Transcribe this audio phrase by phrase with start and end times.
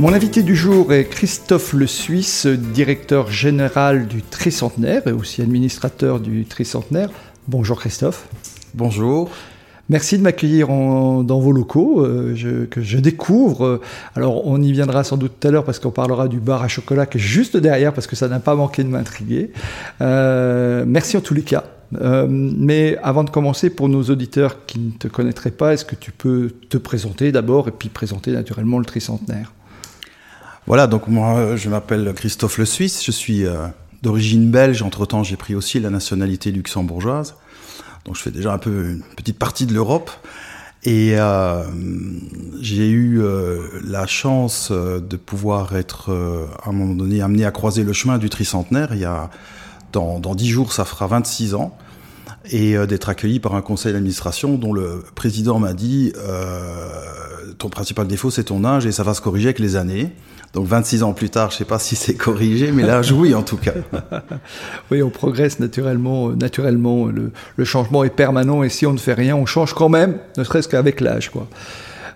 [0.00, 6.18] Mon invité du jour est Christophe Le Suisse, directeur général du Tricentenaire et aussi administrateur
[6.18, 7.10] du Tricentenaire.
[7.46, 8.26] Bonjour Christophe.
[8.74, 9.30] Bonjour.
[9.88, 13.80] Merci de m'accueillir dans vos locaux euh, que je découvre.
[14.16, 16.68] Alors on y viendra sans doute tout à l'heure parce qu'on parlera du bar à
[16.68, 19.52] chocolat qui est juste derrière parce que ça n'a pas manqué de m'intriguer.
[20.00, 21.62] Euh, merci en tous les cas.
[22.00, 25.94] Euh, mais avant de commencer, pour nos auditeurs qui ne te connaîtraient pas, est-ce que
[25.94, 29.52] tu peux te présenter d'abord et puis présenter naturellement le tricentenaire?
[30.66, 33.44] Voilà, donc moi je m'appelle Christophe Le Suisse, je suis
[34.02, 37.34] d'origine belge, entre-temps j'ai pris aussi la nationalité luxembourgeoise.
[38.04, 40.10] Donc je fais déjà un peu une petite partie de l'Europe.
[40.86, 41.64] Et euh,
[42.60, 46.12] j'ai eu euh, la chance euh, de pouvoir être
[46.62, 48.90] à un moment donné amené à croiser le chemin du tricentenaire.
[48.92, 49.30] Il y a
[49.92, 51.76] dans, dans 10 jours, ça fera 26 ans.
[52.50, 56.12] Et d'être accueilli par un conseil d'administration dont le président m'a dit
[57.56, 60.12] ton principal défaut c'est ton âge et ça va se corriger avec les années.
[60.54, 63.34] Donc 26 ans plus tard, je ne sais pas si c'est corrigé, mais là, oui
[63.34, 63.72] en tout cas.
[64.90, 66.28] oui, on progresse naturellement.
[66.28, 69.88] Euh, naturellement, le, changement est permanent et si on ne fait rien, on change quand
[69.88, 71.30] même, ne serait-ce qu'avec l'âge.
[71.30, 71.48] Quoi.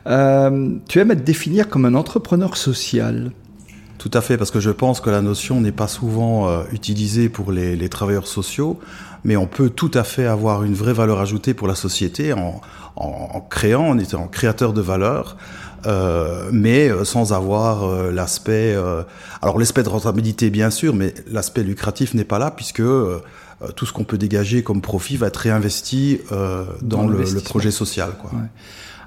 [0.06, 3.32] Euh, tu aimes être définir comme un entrepreneur social?
[3.98, 7.28] Tout à fait, parce que je pense que la notion n'est pas souvent euh, utilisée
[7.28, 8.78] pour les, travailleurs sociaux,
[9.24, 12.60] mais on peut tout à fait avoir une vraie valeur ajoutée pour la société en,
[12.94, 15.36] en créant, en étant créateur de valeur,
[15.86, 18.76] euh, mais euh, sans avoir euh, l'aspect.
[19.42, 22.82] alors l'aspect de rentabilité bien sûr, mais l'aspect lucratif n'est pas là puisque
[23.74, 26.20] tout ce qu'on peut dégager comme profit va être réinvesti
[26.82, 28.12] dans, le, projet social.
[28.20, 28.30] Quoi.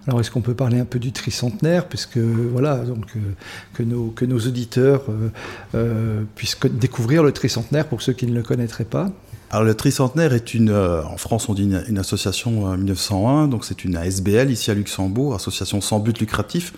[0.08, 3.14] Alors, est-ce qu'on peut parler un peu du tricentenaire, puisque voilà, donc
[3.74, 5.04] que nos que nos auditeurs
[6.36, 9.10] puissent découvrir le tricentenaire pour ceux qui ne le connaîtraient pas?
[9.54, 13.66] Alors le tricentenaire est une, euh, en France on dit une, association en 1901, donc
[13.66, 16.72] c'est une ASBL ici à Luxembourg, association sans but lucratif,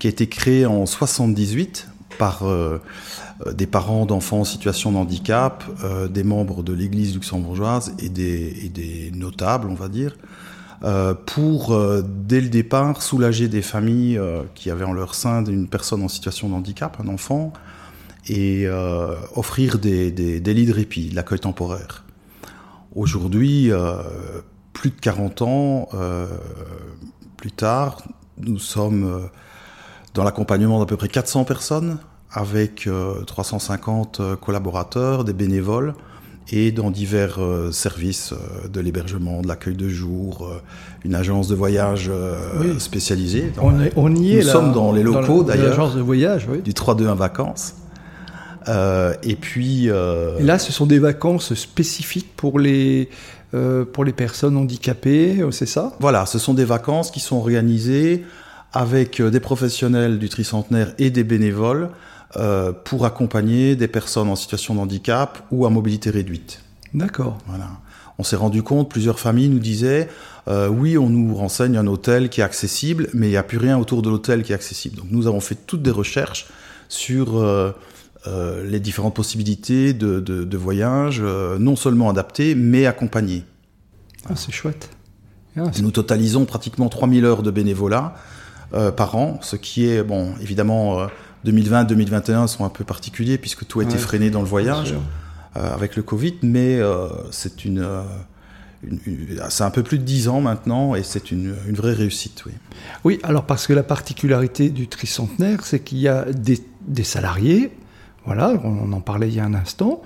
[0.00, 1.86] qui a été créée en 78
[2.18, 2.78] par euh,
[3.46, 5.62] euh, des parents d'enfants en situation de handicap,
[6.10, 10.16] des membres de l'Église luxembourgeoise et des, et des, notables, on va dire,
[11.26, 14.20] pour dès le départ soulager des familles
[14.56, 17.52] qui avaient en leur sein une personne en situation de handicap, un enfant,
[18.28, 18.68] et
[19.34, 22.04] offrir des, des, des lits de répit, de l'accueil temporaire.
[22.94, 23.94] Aujourd'hui, euh,
[24.72, 26.26] plus de 40 ans euh,
[27.36, 28.02] plus tard,
[28.40, 29.18] nous sommes euh,
[30.14, 31.98] dans l'accompagnement d'à peu près 400 personnes,
[32.30, 32.88] avec
[33.26, 35.94] 350 collaborateurs, des bénévoles,
[36.50, 37.38] et dans divers
[37.72, 38.34] services
[38.70, 40.50] de l'hébergement, de l'accueil de jour,
[41.04, 42.10] une agence de voyage
[42.78, 43.52] spécialisée.
[43.62, 45.70] on, y est Nous sommes dans les locaux d'ailleurs.
[45.70, 46.60] L'agence de voyage, oui.
[46.60, 47.74] Du 3-2-1 vacances.
[48.68, 49.88] Euh, et puis.
[49.88, 53.08] Euh, là, ce sont des vacances spécifiques pour les,
[53.54, 55.94] euh, pour les personnes handicapées, c'est ça?
[56.00, 58.24] Voilà, ce sont des vacances qui sont organisées
[58.72, 61.88] avec des professionnels du tricentenaire et des bénévoles
[62.84, 66.60] pour accompagner des personnes en situation de handicap ou à mobilité réduite.
[66.92, 67.38] D'accord.
[67.46, 67.70] Voilà.
[68.18, 70.10] On s'est rendu compte, plusieurs familles nous disaient,
[70.46, 73.78] oui, on nous renseigne un hôtel qui est accessible, mais il n'y a plus rien
[73.78, 74.96] autour de l'hôtel qui est accessible.
[74.96, 76.46] Donc nous avons fait toutes des recherches
[76.88, 77.70] sur euh,
[78.26, 83.44] les différentes possibilités de, de, voyage, euh, non seulement adaptées, mais accompagnées.
[84.28, 84.90] Ah, c'est chouette.
[85.56, 88.14] Ah, Nous totalisons pratiquement 3000 heures de bénévolat
[88.74, 91.06] euh, par an, ce qui est, bon, évidemment,
[91.46, 94.94] 2020-2021 sont un peu particuliers puisque tout a été freiné dans le voyage
[95.54, 96.78] avec le Covid, mais
[97.30, 97.84] c'est une,
[99.48, 102.44] c'est un peu plus de 10 ans maintenant et c'est une, une, vraie réussite.
[102.46, 102.52] Oui.
[103.04, 107.72] oui, alors parce que la particularité du tricentenaire, c'est qu'il y a des, des salariés,
[108.28, 110.02] voilà, on en parlait il y a un instant.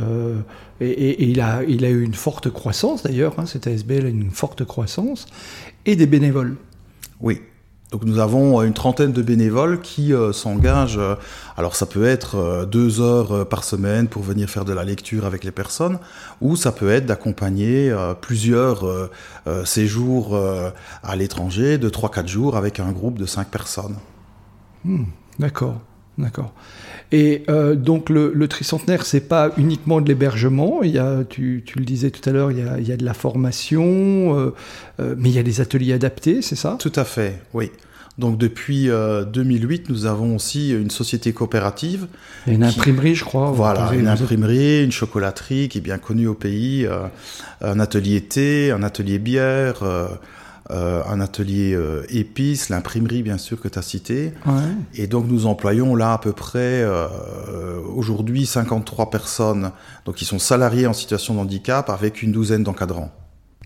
[0.00, 0.38] Euh,
[0.80, 4.30] et, il, a, il a eu une forte croissance d'ailleurs, hein, cette ASBL a une
[4.30, 5.26] forte croissance,
[5.84, 6.56] et des bénévoles.
[7.20, 7.42] Oui.
[7.90, 10.98] Donc nous avons une trentaine de bénévoles qui euh, s'engagent.
[10.98, 11.16] Euh,
[11.56, 15.42] alors ça peut être deux heures par semaine pour venir faire de la lecture avec
[15.42, 15.98] les personnes,
[16.40, 19.10] ou ça peut être d'accompagner plusieurs
[19.64, 20.40] séjours
[21.02, 23.96] à l'étranger de 3-4 jours avec un groupe de 5 personnes.
[24.84, 25.06] Hmm,
[25.40, 25.80] d'accord,
[26.18, 26.52] d'accord.
[27.14, 30.82] Et euh, donc le, le tricentenaire, c'est pas uniquement de l'hébergement.
[30.82, 33.04] Il y a, tu, tu, le disais tout à l'heure, il, il, y a de
[33.04, 34.52] la formation, euh,
[34.98, 36.76] euh, mais il y a des ateliers adaptés, c'est ça?
[36.80, 37.70] Tout à fait, oui.
[38.18, 42.06] Donc depuis 2008, nous avons aussi une société coopérative.
[42.46, 43.50] Et une imprimerie, je crois.
[43.50, 46.86] Voilà, une imprimerie, une chocolaterie qui est bien connue au pays,
[47.60, 50.06] un atelier thé, un atelier bière, euh,
[50.70, 54.32] un atelier euh, épices, l'imprimerie bien sûr que tu as cité.
[54.94, 57.08] Et donc nous employons là à peu près euh,
[57.94, 59.72] aujourd'hui 53 personnes
[60.06, 63.12] donc qui sont salariées en situation de handicap avec une douzaine d'encadrants.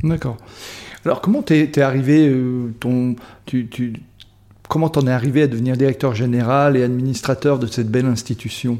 [0.02, 0.36] D'accord.
[1.04, 2.32] Alors comment t'es es arrivé
[2.80, 3.14] ton
[3.46, 3.92] tu, tu
[4.68, 8.78] comment t'en es arrivé à devenir directeur général et administrateur de cette belle institution?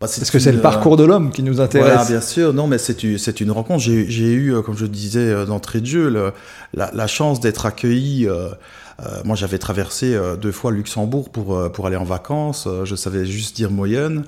[0.00, 1.92] Bah, Parce que c'est le parcours de l'homme qui nous intéresse.
[1.92, 2.52] Voilà, bien sûr.
[2.52, 3.82] Non, mais c'est une rencontre.
[3.82, 6.32] J'ai eu, euh, comme je disais euh, d'entrée de jeu,
[6.74, 8.28] la, chance d'être accueilli.
[8.28, 8.48] Euh,
[9.24, 12.68] moi, j'avais traversé deux fois Luxembourg pour pour aller en vacances.
[12.84, 14.24] je savais juste dire moyenne.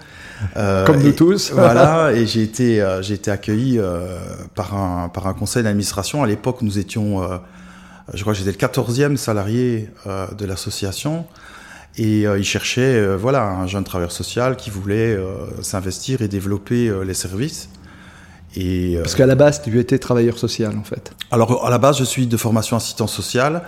[0.55, 1.51] comme nous tous.
[1.55, 2.13] voilà.
[2.13, 3.81] Et j'ai été j'ai été accueilli
[4.55, 6.23] par un par un conseil d'administration.
[6.23, 7.21] À l'époque, nous étions,
[8.15, 11.27] je crois que j'étais le 14e salarié de l'association.
[11.97, 15.27] Et euh, il cherchait euh, voilà, un jeune travailleur social qui voulait euh,
[15.63, 17.69] s'investir et développer les services.
[18.57, 21.13] Et, Parce qu'à la base, tu étais travailleur social en fait.
[21.31, 23.63] Alors à la base, je suis de formation assistant social.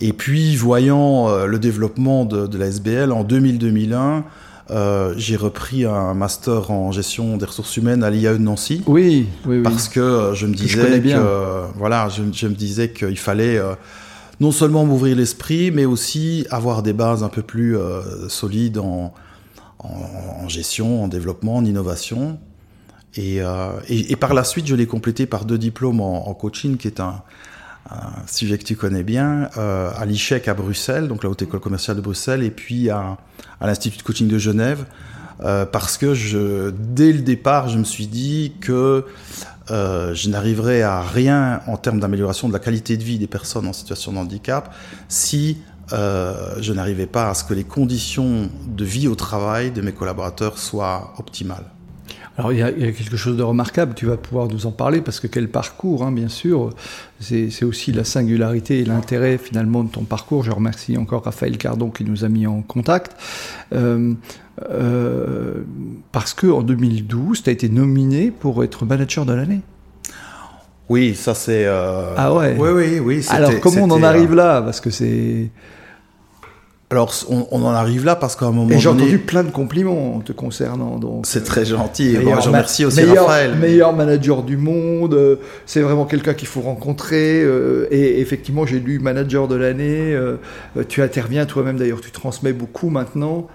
[0.00, 4.24] Et puis, voyant le développement de, de la SBL en 2000-2001,
[4.70, 8.82] euh, j'ai repris un master en gestion des ressources humaines à l'IAE de Nancy.
[8.86, 9.62] Oui, oui, oui.
[9.62, 13.58] Parce que je me disais que, voilà, je, je, me disais qu'il fallait
[14.40, 19.12] non seulement m'ouvrir l'esprit, mais aussi avoir des bases un peu plus euh, solides en,
[20.48, 22.38] gestion, en développement, en innovation.
[23.18, 27.00] Euh, et, par la suite, je l'ai complété par deux diplômes en, coaching, qui est
[27.00, 27.22] un,
[28.26, 31.96] sujet que tu connais bien, euh, à l'ICHEC à Bruxelles, donc la Haute École Commerciale
[31.96, 33.16] de Bruxelles, et puis à,
[33.60, 34.84] l'Institut de Coaching de Genève,
[35.38, 39.04] parce que dès le départ, je me suis dit que
[39.70, 43.66] euh, je n'arriverai à rien en termes d'amélioration de la qualité de vie des personnes
[43.66, 44.74] en situation de handicap
[45.08, 45.58] si
[45.92, 49.92] euh, je n'arrivais pas à ce que les conditions de vie au travail de mes
[49.92, 51.64] collaborateurs soient optimales.
[52.38, 55.20] Alors il y, a, quelque chose de remarquable, tu vas pouvoir nous en parler, parce
[55.20, 56.70] que quel parcours, hein, bien sûr,
[57.18, 60.42] c'est aussi la singularité et l'intérêt finalement de ton parcours.
[60.42, 63.16] Je remercie encore Raphaël Cardon qui nous a mis en contact.
[63.72, 64.12] Euh,
[64.70, 65.64] euh,
[66.12, 69.60] parce qu'en 2012, tu as été nominé pour être manager de l'année.
[70.88, 71.64] Oui, ça c'est...
[71.66, 73.26] Euh, ah ouais Oui, oui, oui.
[73.28, 74.62] Alors comment on en arrive là?
[74.62, 75.50] Parce que c'est...
[76.88, 78.70] Alors, on, on, en arrive là parce qu'à un moment.
[78.70, 80.98] Et j'ai entendu plein de compliments te concernant.
[80.98, 82.14] Donc, c'est très gentil.
[82.14, 83.56] Et je remercie aussi Raphaël.
[83.56, 85.14] Meilleur manager du monde.
[85.14, 85.36] Euh,
[85.66, 87.42] c'est vraiment quelqu'un qu'il faut rencontrer.
[87.42, 90.14] Euh, et effectivement, j'ai lu manager de l'année.
[90.14, 90.36] Euh,
[90.88, 92.00] tu interviens toi-même d'ailleurs.
[92.00, 93.48] Tu transmets beaucoup maintenant.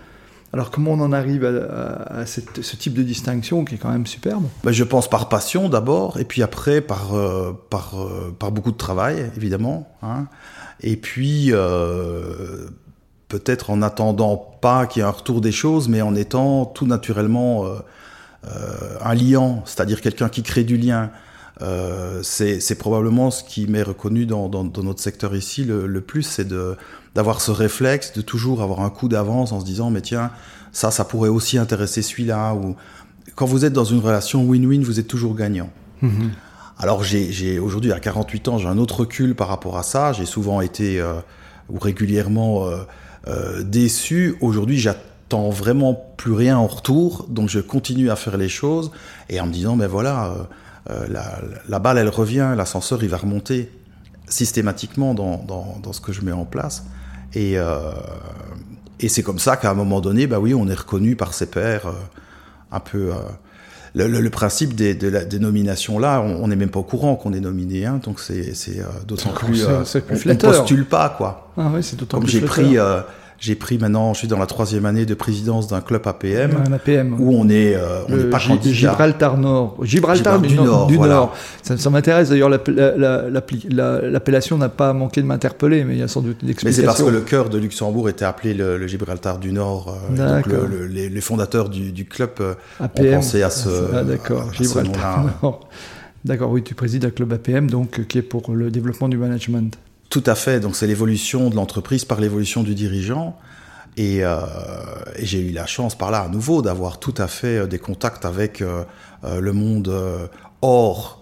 [0.53, 4.43] Alors comment on en arrive à, ce type de distinction qui est quand même superbe?
[4.63, 7.13] Ben, Je pense par passion d'abord, et puis après par,
[7.69, 7.95] par,
[8.37, 9.87] par beaucoup de travail, évidemment.
[10.03, 10.27] Hein.
[10.81, 11.53] Et puis
[13.31, 16.85] peut-être en attendant pas qu'il y ait un retour des choses, mais en étant tout
[16.85, 17.79] naturellement euh,
[18.45, 21.11] euh, un liant, c'est-à-dire quelqu'un qui crée du lien.
[21.61, 26.47] Euh, c'est probablement ce qui m'est reconnu dans, notre secteur ici le, plus, c'est
[27.15, 30.31] d'avoir ce réflexe, de toujours avoir un coup d'avance en se disant, mais tiens,
[30.71, 32.53] ça, ça pourrait aussi intéresser celui-là.
[32.55, 32.75] Ou
[33.35, 35.69] quand vous êtes dans une relation win-win, vous êtes toujours gagnant.
[36.01, 36.29] Mm-hmm.
[36.79, 40.13] Alors j'ai aujourd'hui à 48 ans, j'ai un autre recul par rapport à ça.
[40.13, 41.03] J'ai souvent été
[41.69, 42.65] ou régulièrement
[43.27, 44.35] euh, déçu.
[44.41, 48.91] Aujourd'hui, j'attends vraiment plus rien en retour, donc je continue à faire les choses
[49.29, 50.33] et en me disant, mais voilà,
[50.89, 53.71] euh, euh, la, balle, elle revient, l'ascenseur, il va remonter
[54.27, 55.37] systématiquement dans,
[55.81, 56.85] dans, ce que je mets en place.
[57.33, 57.57] Et,
[58.99, 61.47] et c'est comme ça qu'à un moment donné, bah oui, on est reconnu par ses
[61.47, 61.91] pairs
[62.71, 63.11] un peu.
[63.93, 67.85] Le, principe des, des nominations là, on n'est même pas au courant qu'on est nominé,
[67.85, 68.53] hein, donc c'est
[69.05, 71.51] d'autant plus, on, ne postule pas quoi.
[71.57, 72.77] Ah ouais, c'est d'autant Comme j'ai pris
[73.41, 76.73] j'ai pris maintenant, je suis dans la troisième année de présidence d'un club APM, un
[76.73, 78.71] APM où on est, euh, on n'est pas candidat.
[78.71, 81.35] Gibraltar Nord, Gibraltar, du, Nord, du Nord.
[81.63, 82.51] Ça, m'intéresse d'ailleurs.
[82.51, 86.81] L'appellation n'a pas manqué de m'interpeller, mais il y a sans doute une explication.
[86.81, 89.97] Mais c'est parce que le cœur de Luxembourg était appelé le, Gibraltar du Nord.
[90.13, 90.45] Euh, donc
[90.91, 93.07] les, fondateurs du, club euh, APM.
[93.07, 93.69] ont pensé à ce.
[93.91, 95.67] Ah, d'accord, Gibraltar Nord.
[96.23, 99.79] D'accord, oui, tu présides un club APM, donc qui est pour le développement du management.
[100.11, 100.59] Tout à fait.
[100.59, 103.37] Donc c'est l'évolution de l'entreprise par l'évolution du dirigeant.
[103.95, 104.39] Et, euh,
[105.19, 108.25] j'ai eu la chance par là à nouveau d'avoir tout à fait euh, des contacts
[108.25, 108.83] avec euh,
[109.23, 109.91] le monde
[110.61, 111.17] hors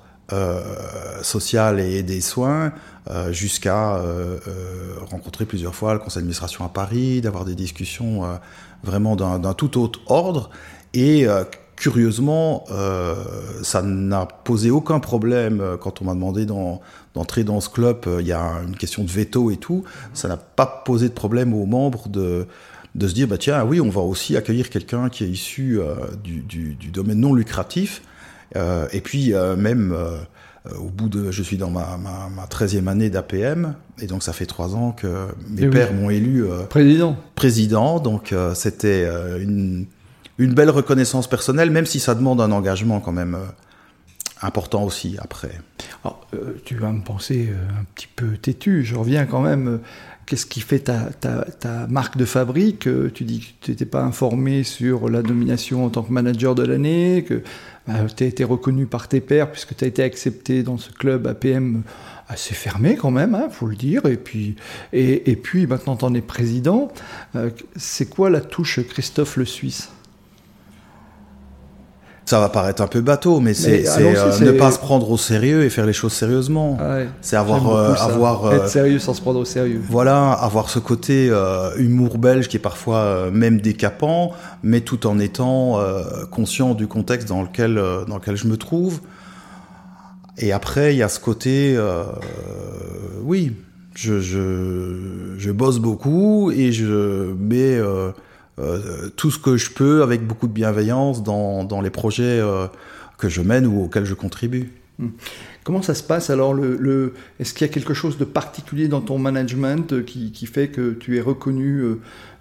[1.23, 2.71] social et des soins,
[3.31, 3.99] jusqu'à
[5.09, 8.21] rencontrer plusieurs fois le conseil d'administration à Paris, d'avoir des discussions
[8.83, 10.51] vraiment d'un tout autre ordre.
[10.93, 11.25] Et
[11.75, 12.63] curieusement,
[13.63, 16.45] ça n'a posé aucun problème quand on m'a demandé
[17.13, 18.01] d'entrer dans ce club.
[18.07, 19.83] Euh, il y a une question de veto et tout.
[20.13, 22.47] Ça n'a pas posé de problème aux membres de,
[22.95, 25.79] de se dire bah tiens oui on va aussi accueillir quelqu'un qui est issu
[26.23, 28.01] du, du, du, domaine non lucratif
[28.55, 29.95] et puis même
[30.75, 34.33] au bout de je suis dans ma, ma, ma 13e année d'APM et donc ça
[34.33, 39.07] fait trois ans que mes Eh pères m'ont élu président président donc c'était
[39.39, 39.85] une
[40.39, 43.45] une belle reconnaissance personnelle, même si ça demande un engagement quand même euh,
[44.41, 45.51] important aussi après.
[46.03, 49.67] Alors, euh, tu vas me penser euh, un petit peu têtu, je reviens quand même.
[49.67, 49.77] euh,
[50.25, 54.61] Qu'est-ce qui fait ta, ta, marque de fabrique Tu dis que tu n'étais pas informé
[54.61, 57.41] sur la nomination en tant que manager de l'année, que
[58.15, 61.25] tu as été reconnu par tes pairs puisque tu as été accepté dans ce club
[61.25, 61.81] APM
[62.27, 64.05] assez fermé quand même, il faut le dire.
[64.05, 64.55] Et puis,
[64.93, 66.89] et, puis maintenant, tu en es président.
[67.75, 69.89] C'est quoi la touche Christophe le Suisse?
[72.29, 75.09] Ça va paraître un peu bateau, mais c'est Mais euh, c'est- ne pas se prendre
[75.09, 76.77] au sérieux et faire les choses sérieusement.
[76.79, 79.81] Ouais, C'est avoir, euh, avoir, euh, Être sérieux sans se prendre au sérieux.
[79.89, 81.31] Voilà, avoir ce côté
[81.77, 85.79] humour belge qui est parfois même décapant, mais tout en étant
[86.29, 88.99] conscient du contexte dans lequel, dans lequel je me trouve.
[90.37, 91.79] Et après, il y a ce côté,
[93.23, 93.53] oui,
[93.95, 97.79] je, je, je bosse beaucoup et je mets
[98.59, 102.67] euh, tout ce que je peux avec beaucoup de bienveillance dans, dans les projets euh,
[103.17, 104.71] que je mène ou auxquels je contribue.
[105.63, 108.99] Comment ça se passe alors le, Est-ce qu'il y a quelque chose de particulier dans
[108.99, 111.83] ton management euh, qui, qui fait que tu es reconnu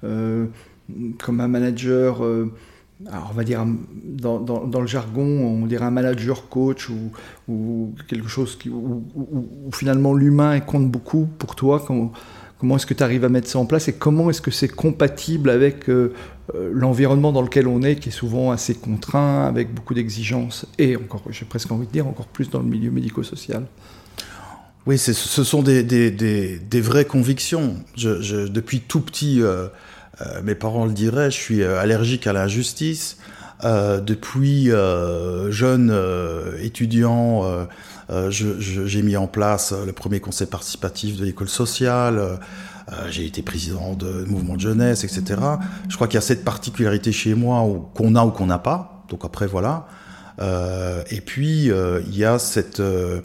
[0.03, 2.23] comme un manager
[3.07, 3.65] alors on va dire
[4.05, 7.13] dans, dans- le jargon, on dirait un manager coach ou,
[7.49, 9.05] ou quelque chose qui, où,
[9.73, 11.85] finalement l'humain compte beaucoup pour toi?
[12.59, 14.69] Comment est-ce que tu arrives à mettre ça en place et comment est-ce que c'est
[14.69, 16.13] compatible avec euh,
[16.55, 20.97] euh, l'environnement dans lequel on est, qui est souvent assez contraint, avec beaucoup d'exigences et
[20.97, 23.65] encore, j'ai presque envie de dire, encore plus dans le milieu médico-social?
[24.87, 27.75] Oui, ce sont des, vraies convictions.
[27.97, 29.69] Depuis tout petit, euh,
[30.43, 33.19] mes parents le diraient, je suis allergique à l'injustice.
[33.65, 37.45] Euh, depuis euh, jeune euh, étudiant,
[38.31, 42.39] j'ai mis en place le premier conseil participatif de l'école sociale.
[43.11, 45.41] j'ai été président de mouvement de jeunesse, etc.
[45.89, 49.05] Je crois qu'il y a cette particularité chez moi qu'on a ou qu'on n'a pas.
[49.09, 49.87] Donc après, voilà.
[50.41, 52.81] Euh, et puis, euh, il y a cette...
[52.81, 53.21] euh,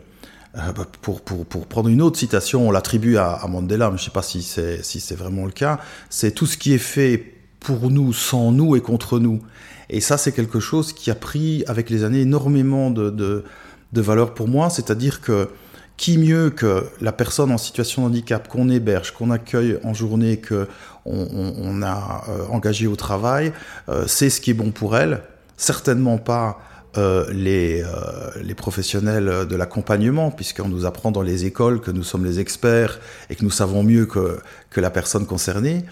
[0.55, 4.03] bah, pour, pour, pour prendre une autre citation, on l'attribue à, à Mandela, mais je
[4.03, 5.79] ne sais pas si c'est si c'est vraiment le cas,
[6.11, 9.41] c'est tout ce qui est fait pour nous, sans nous et contre nous.
[9.89, 13.43] Et ça, c'est quelque chose qui a pris avec les années énormément de, de,
[13.91, 15.49] de valeur pour moi, c'est-à-dire que
[15.95, 20.37] qui mieux que la personne en situation de handicap qu'on héberge, qu'on accueille en journée,
[20.37, 20.67] que
[21.05, 23.53] on, a euh, engagé au travail,
[23.89, 25.21] euh, c'est ce qui est bon pour elle.
[25.57, 26.59] Certainement pas
[26.97, 32.03] euh, les, euh, les professionnels de l'accompagnement, puisqu'on nous apprend dans les écoles que nous
[32.03, 32.99] sommes les experts
[33.29, 35.85] et que nous savons mieux que, que la personne concernée.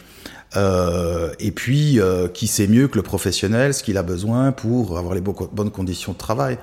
[0.57, 4.97] Euh, et puis, euh, qui sait mieux que le professionnel ce qu'il a besoin pour
[4.97, 6.57] avoir les bo- bonnes conditions de travail.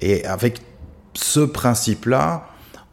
[0.00, 0.60] Et avec
[1.14, 2.46] ce principe-là,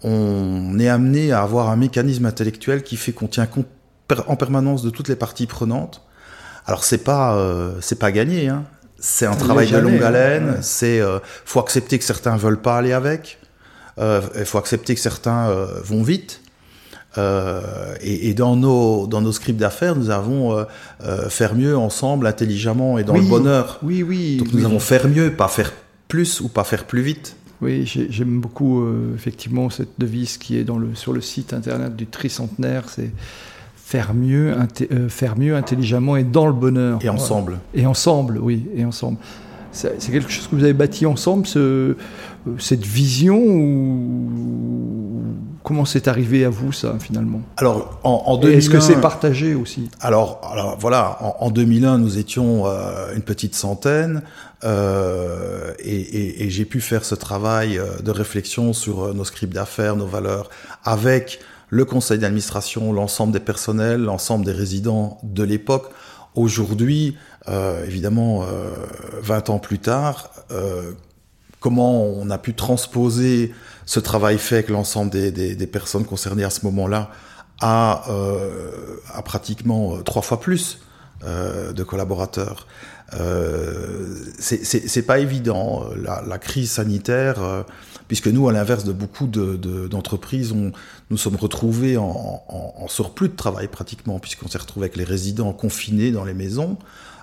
[0.04, 3.68] on est amené à avoir un mécanisme intellectuel qui fait qu'on tient compte
[4.28, 6.02] en permanence de toutes les parties prenantes.
[6.66, 8.64] Alors c'est pas euh, c'est pas gagné, hein.
[8.98, 10.08] c'est un travail de longue hein.
[10.08, 10.50] haleine.
[10.52, 10.58] Ouais.
[10.62, 13.40] C'est euh, faut accepter que certains veulent pas aller avec.
[14.00, 16.42] Euh, Il faut accepter que certains euh, vont vite.
[17.18, 20.64] Euh, et, et dans nos dans nos scripts d'affaires, nous avons euh,
[21.04, 23.80] euh, faire mieux ensemble, intelligemment et dans Oui, le bonheur.
[23.82, 24.38] Oui, oui.
[24.38, 24.60] Donc oui.
[24.60, 25.74] nous avons faire mieux, pas faire
[26.08, 27.36] plus ou pas faire plus vite.
[27.62, 28.86] Oui, j'ai- j'aime beaucoup
[29.16, 33.12] effectivement cette devise qui est dans le, sur le site internet du tricentenaire, c'est
[33.76, 34.56] faire mieux,
[35.10, 37.00] faire mieux intelligemment et dans le bonheur.
[37.04, 37.58] Et ensemble.
[37.74, 39.18] Et ensemble, oui, et ensemble.
[39.72, 41.96] C'est quelque chose que vous avez bâti ensemble, ce,
[42.60, 44.32] cette vision ou
[45.64, 47.42] comment c'est arrivé à vous ça finalement?
[47.58, 49.90] Alors en, en Et 2001, Est-ce que c'est partagé aussi?
[50.02, 54.22] Alors, alors voilà, en, en 2001, nous étions euh, une petite centaine
[54.64, 59.54] euh, et, et- et j'ai pu faire ce travail euh, de réflexion sur nos scripts
[59.54, 60.50] d'affaires, nos valeurs,
[60.84, 61.40] avec
[61.70, 65.90] le conseil d'administration, l'ensemble des personnels, l'ensemble des résidents de l'époque.
[66.36, 67.16] Aujourd'hui,
[67.48, 68.70] euh, évidemment, euh,
[69.22, 70.32] 20 ans plus tard,
[71.60, 73.54] comment on a pu transposer
[73.94, 77.10] ce travail fait avec l'ensemble des, des- des personnes concernées à ce moment-là
[77.60, 80.78] à, euh, à pratiquement euh, trois fois plus
[81.26, 82.68] euh, de collaborateurs.
[83.20, 85.86] Euh, c'est- pas évident.
[86.02, 87.64] La, la crise sanitaire, euh,
[88.08, 90.72] puisque nous, à l'inverse de beaucoup de- de- d'entreprises, on
[91.10, 95.04] nous sommes retrouvés en, en- en surplus de travail pratiquement, puisqu'on s'est retrouvés avec les
[95.04, 96.78] résidents confinés dans les maisons.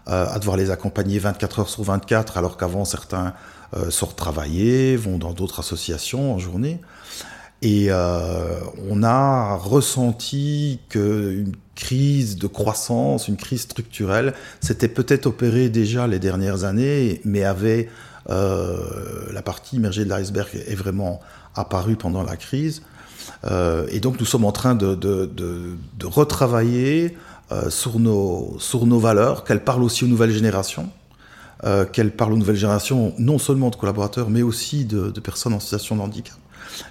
[0.09, 3.35] à devoir les accompagner 24 heures sur 24, alors qu'avant certains
[3.91, 6.81] sortent travailler, vont dans d'autres associations en journée.
[7.63, 16.07] Et on a ressenti qu'une crise de croissance, une crise structurelle, s'était peut-être opérée déjà
[16.07, 17.89] les dernières années, mais avait
[18.29, 21.21] la partie immergée de l'iceberg est vraiment
[21.55, 22.83] apparue pendant la crise.
[23.45, 27.17] Euh, et donc nous sommes en train de, de, de, retravailler
[27.53, 30.89] euh, sur, nos, sur nos valeurs, qu'elles parlent aussi aux nouvelles générations,
[31.65, 35.55] euh, qu'elles parlent aux nouvelles générations non seulement de collaborateurs, mais aussi de, de personnes
[35.55, 36.37] en situation de handicap.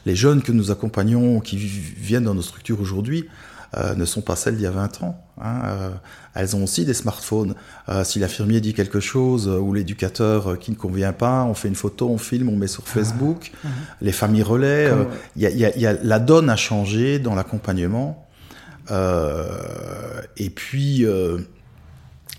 [0.05, 3.27] Les jeunes que nous accompagnons, qui viennent dans nos structures aujourd'hui,
[3.77, 5.21] euh, ne sont pas celles d'il y a 20 ans.
[5.41, 5.61] Hein.
[5.65, 5.89] Euh,
[6.33, 7.55] elles ont aussi des smartphones.
[7.89, 11.75] Euh, si l'infirmier dit quelque chose ou l'éducateur qui ne convient pas, on fait une
[11.75, 13.51] photo, on filme, on met sur Facebook.
[13.53, 13.95] Ah, ah.
[14.01, 14.91] Les familles relais.
[15.35, 18.25] Il y, y, y, a, la donne a changé dans l'accompagnement.
[18.89, 21.05] et puis,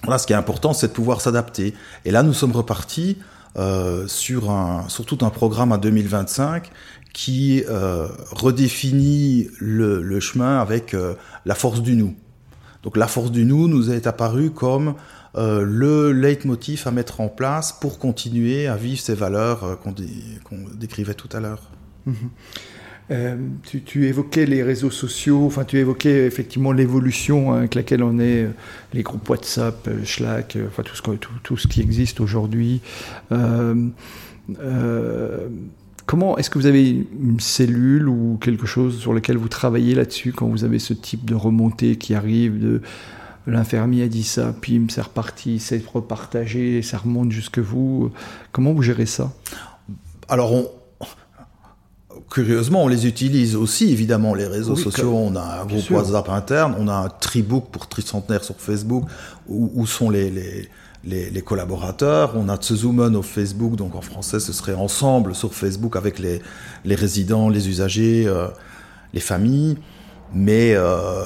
[0.07, 1.75] voilà, ce qui est important, c'est de pouvoir s'adapter.
[2.05, 3.19] Et là, nous sommes repartis
[4.07, 6.71] sur, un, sur tout un programme à 2025
[7.17, 11.15] qui euh, redéfinit le, le, chemin avec euh,
[11.47, 12.15] la force du nous.
[12.83, 14.97] Donc la force du nous nous est apparue comme
[15.37, 19.95] euh, le leitmotiv à mettre en place pour continuer à vivre ces valeurs euh, qu'on
[20.75, 21.71] décrivait tout à l'heure.
[22.05, 22.29] Mhm.
[23.13, 28.19] Euh, tu, évoquais les réseaux sociaux, enfin tu évoquais effectivement l'évolution hein, avec laquelle on
[28.19, 28.49] est,
[28.93, 31.03] les groupes WhatsApp, Slack, enfin tout ce,
[31.43, 32.81] tout, ce qui existe aujourd'hui.
[33.33, 33.89] Euh,
[36.07, 40.33] Comment est-ce que vous avez une cellule ou quelque chose sur lequel vous travaillez là-dessus
[40.33, 42.81] quand vous avez ce type de remontée qui arrive de
[43.49, 48.13] l'infirmier a dit ça, puis c'est reparti, c'est repartagé, ça remonte jusque vous?
[48.53, 49.33] Comment vous gérez ça?
[50.29, 50.71] Alors on,
[52.31, 55.15] curieusement, on les utilise aussi, évidemment, les réseaux sociaux.
[55.15, 59.05] On a un groupe WhatsApp interne, on a un tribook pour tricentenaire sur Facebook,
[59.49, 62.33] où, où sont les, les, les, collaborateurs.
[62.37, 66.41] On a Tsuzumen au Facebook, donc en français ce serait ensemble sur Facebook avec les,
[66.85, 68.49] les résidents, les usagers, euh,
[69.15, 69.79] les familles.
[70.35, 71.23] Mais euh,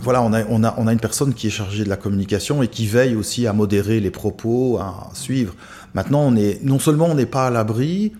[0.00, 2.62] voilà, on a, on, a, on a une personne qui est chargée de la communication
[2.62, 5.54] et qui veille aussi à modérer les propos, à suivre.
[5.92, 8.12] Maintenant, on est, non seulement on n'est pas à l'abri,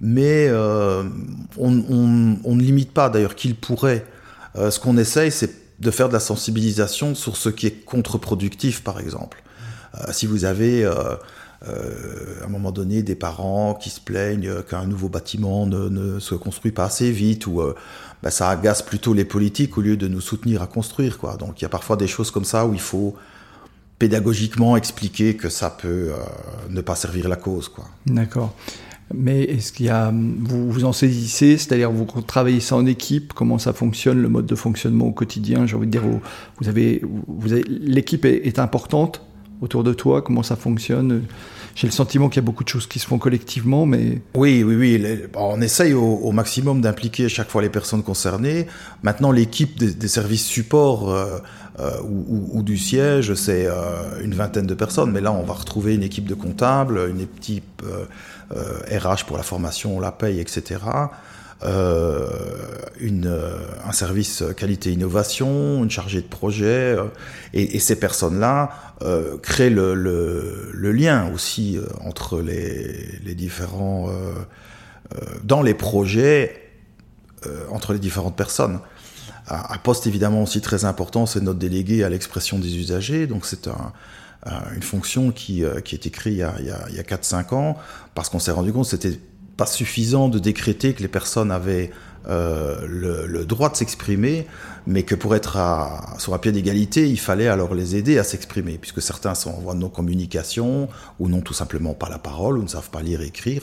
[0.00, 1.04] mais euh,
[1.56, 4.04] on, ne limite pas d'ailleurs qu'il pourrait.
[4.56, 8.82] Euh, ce qu'on essaye, c'est de faire de la sensibilisation sur ce qui est contre-productif,
[8.82, 9.42] par exemple.
[9.94, 15.08] Euh, si vous avez à un moment donné des parents qui se plaignent qu'un nouveau
[15.08, 17.62] bâtiment ne, se construit pas assez vite ou
[18.22, 21.36] bah, ça agace plutôt les politiques au lieu de nous soutenir à construire quoi.
[21.36, 23.16] Donc il y a parfois des choses comme ça où il faut
[23.98, 26.12] pédagogiquement expliquer que ça peut
[26.68, 27.72] ne pas servir la cause.
[28.04, 28.54] D'accord.
[29.14, 33.32] Mais est-ce qu'il y a vous vous en saisissez, c'est-à-dire vous travaillez ça en équipe,
[33.32, 36.02] comment ça fonctionne, le mode de fonctionnement au quotidien, j'ai envie de dire
[36.60, 39.22] vous avez vous l'équipe est, importante
[39.60, 41.22] autour de toi Comment ça fonctionne?
[41.76, 44.22] J'ai le sentiment qu'il y a beaucoup de choses qui se font collectivement, mais...
[44.34, 45.18] Oui, oui, oui.
[45.34, 48.66] On essaye au, maximum d'impliquer chaque fois les personnes concernées.
[49.02, 51.38] Maintenant, l'équipe des, des, services support euh,
[51.78, 55.12] euh, ou, ou, du siège, c'est euh, une vingtaine de personnes.
[55.12, 57.82] Mais là, on va retrouver une équipe de comptables, une équipe
[58.50, 60.78] RH euh, pour la formation, la paye, etc
[61.64, 62.28] euh,
[63.00, 66.96] euh, un service qualité innovation, une chargée de projet,
[67.54, 68.70] et, ces personnes-là
[69.42, 74.10] créent le, lien aussi entre les différents
[75.44, 76.62] dans les projets
[77.70, 78.80] entre les différentes personnes.
[79.48, 83.26] Un poste évidemment aussi très important, c'est notre délégué à l'expression des usagers.
[83.26, 83.92] Donc c'est un,
[84.74, 87.76] une fonction qui, qui a été créée il y a, a 4-5 ans
[88.14, 89.18] parce qu'on s'est rendu compte que c'était
[89.56, 91.90] pas suffisant de décréter que les personnes avaient
[92.28, 94.48] euh, le, droit de s'exprimer,
[94.86, 95.58] mais que pour être
[96.18, 99.60] sur un pied d'égalité, il fallait alors les aider à s'exprimer, puisque certains sont en
[99.60, 100.88] voie de non-communication,
[101.20, 103.62] ou n'ont tout simplement pas la parole, ou ne savent pas lire et écrire.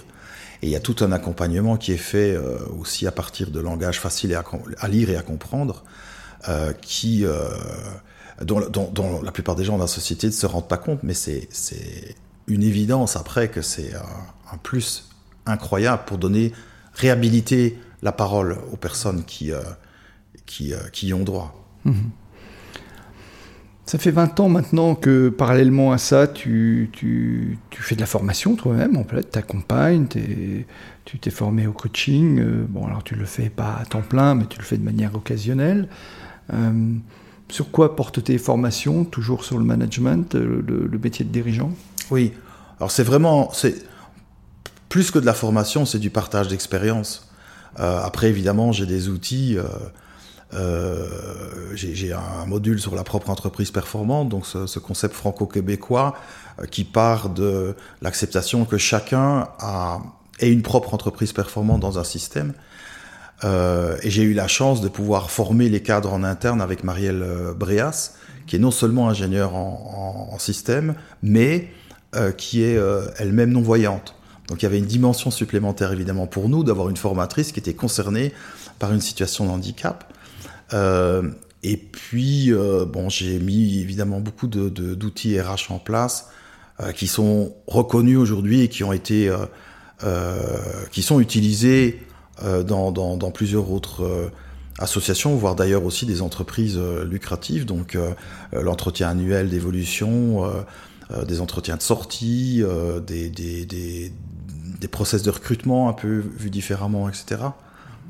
[0.61, 3.59] Et il y a tout un accompagnement qui est fait euh, aussi à partir de
[3.59, 5.83] langage facile à, lire et à comprendre,
[6.47, 7.49] euh, qui, euh,
[8.45, 11.47] dont, la plupart des gens dans la société ne se rendent pas compte, mais c'est
[12.47, 15.09] une évidence après que c'est un, plus
[15.45, 16.51] incroyable pour donner,
[16.93, 19.61] réhabiliter la parole aux personnes qui, euh,
[20.61, 21.65] euh, qui, y ont droit.
[21.85, 21.93] Mmh.
[23.85, 26.89] Ça fait 20 ans maintenant que parallèlement à ça, tu,
[27.71, 32.39] fais de la formation toi-même, en fait, tu accompagnes, tu t'es formé au coaching.
[32.39, 34.83] Euh, bon, alors tu le fais pas à temps plein, mais tu le fais de
[34.83, 35.89] manière occasionnelle.
[37.49, 41.71] Euh, sur quoi portent tes formations Toujours sur le management, le, le métier de dirigeant?
[42.11, 42.33] Oui,
[42.79, 43.51] alors c'est vraiment,
[44.89, 47.29] plus que de la formation, c'est du partage d'expérience.
[47.79, 49.57] Euh, après, évidemment, j'ai des outils
[50.53, 51.07] euh,
[51.73, 56.15] j'ai un module sur la propre entreprise performante, donc ce, ce concept franco-québécois
[56.69, 59.99] qui part de l'acceptation que chacun a,
[60.39, 62.53] ait une propre entreprise performante dans un système.
[63.43, 67.25] Euh, et j'ai eu la chance de pouvoir former les cadres en interne avec Marielle
[67.57, 68.13] Bréas,
[68.47, 71.69] qui est non seulement ingénieure en, système, mais
[72.15, 74.15] euh, qui est euh, elle-même non-voyante.
[74.47, 77.73] Donc il y avait une dimension supplémentaire évidemment pour nous d'avoir une formatrice qui était
[77.73, 78.33] concernée
[78.79, 80.13] par une situation de handicap.
[80.73, 81.29] Euh,
[81.63, 86.29] et puis, euh, bon, j'ai mis évidemment beaucoup d'outils de, RH en place
[86.79, 89.33] euh, qui sont reconnus aujourd'hui et qui ont été,
[90.91, 92.03] qui sont utilisés
[92.41, 94.31] dans, dans, dans, plusieurs autres
[94.79, 97.65] associations, voire d'ailleurs aussi des entreprises lucratives.
[97.65, 97.97] Donc,
[98.51, 100.43] l'entretien annuel d'évolution
[101.11, 104.13] euh, des entretiens de sortie, euh, des, des, des,
[104.79, 107.41] des, process de recrutement un peu vus différemment, etc.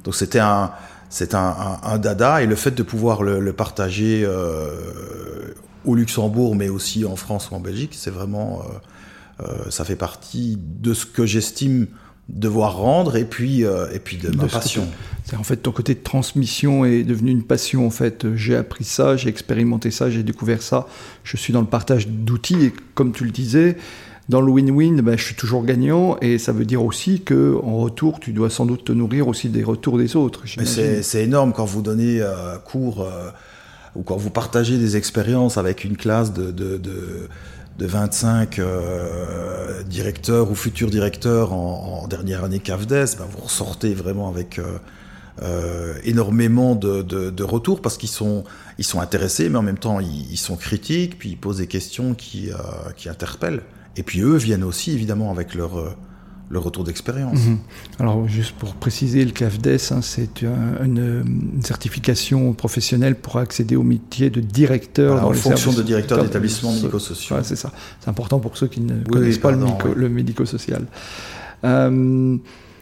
[0.03, 0.71] Donc c'était un,
[1.09, 5.53] c'est un, un, dada et le fait de pouvoir le, le partager euh,
[5.85, 9.95] au Luxembourg, mais aussi en France ou en Belgique, c'est vraiment, euh, euh, ça fait
[9.95, 11.87] partie de ce que j'estime
[12.33, 14.87] devoir rendre et puis euh, et puis de, de ma passion.
[15.25, 18.35] C'est en fait ton côté de transmission est devenu une passion en fait.
[18.35, 20.87] J'ai appris ça, j'ai expérimenté ça, j'ai découvert ça.
[21.23, 23.77] Je suis dans le partage d'outils et comme tu le disais,
[24.29, 27.77] dans le win-win, ben, je suis toujours gagnant et ça veut dire aussi que en
[27.77, 30.43] retour, tu dois sans doute te nourrir aussi des retours des autres.
[30.57, 33.29] Mais c'est énorme quand vous donnez euh, cours euh,
[33.95, 37.27] ou quand vous partagez des expériences avec une classe de, de, de
[37.77, 44.29] de 25 euh, directeurs ou futurs directeurs en, dernière année CAFDES, ben vous ressortez vraiment
[44.29, 44.77] avec euh,
[45.41, 48.43] euh, énormément de, de, retours parce qu'ils sont,
[48.79, 52.13] sont intéressés, mais en même temps ils, ils sont critiques, puis ils posent des questions
[52.13, 52.51] qui,
[52.97, 53.63] qui interpellent.
[53.95, 55.95] Et puis eux viennent aussi évidemment avec leur
[56.49, 57.39] le retour d'expérience.
[57.39, 57.57] Mmh.
[57.99, 61.23] Alors, juste pour préciser, le CAFDES, hein, c'est une,
[61.55, 66.23] une, certification professionnelle pour accéder au métier de directeur Alors, dans les fonction de directeur
[66.23, 67.39] d'établissement médico-social.
[67.39, 67.71] Ouais, c'est ça.
[67.99, 70.13] C'est important pour ceux qui ne oui, connaissent pas pardon, le, oui.
[70.13, 70.85] médico-social.
[71.63, 72.37] Euh,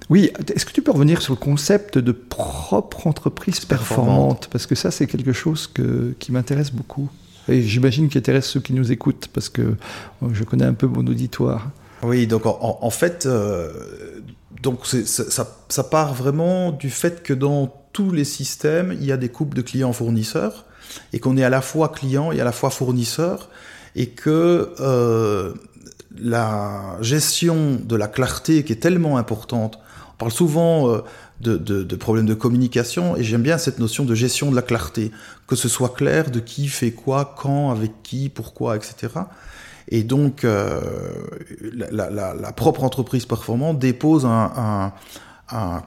[0.09, 4.49] oui, est-ce que tu peux revenir sur le concept de propre entreprise performante, performante?
[4.51, 7.09] Parce que ça, c'est quelque chose que, qui m'intéresse beaucoup.
[7.47, 9.75] Et j'imagine qu'il intéresse ceux qui nous écoutent, parce que
[10.31, 11.71] je connais un peu mon auditoire.
[12.03, 13.71] Oui, donc en, en fait, euh,
[14.61, 19.17] donc ça, ça, part vraiment du fait que dans tous les systèmes, il y a
[19.17, 20.65] des couples de clients-fournisseurs
[21.13, 23.49] et qu'on est à la fois client et à la fois fournisseur
[23.95, 25.53] et que euh,
[26.17, 29.79] la gestion de la clarté qui est tellement importante,
[30.13, 31.01] on parle souvent euh,
[31.39, 34.61] de, de, de, problèmes de communication et j'aime bien cette notion de gestion de la
[34.61, 35.11] clarté,
[35.47, 39.09] que ce soit clair de qui fait quoi, quand, avec qui, pourquoi, etc.
[39.89, 40.79] Et donc, euh,
[41.71, 44.93] la, propre entreprise performante dépose un,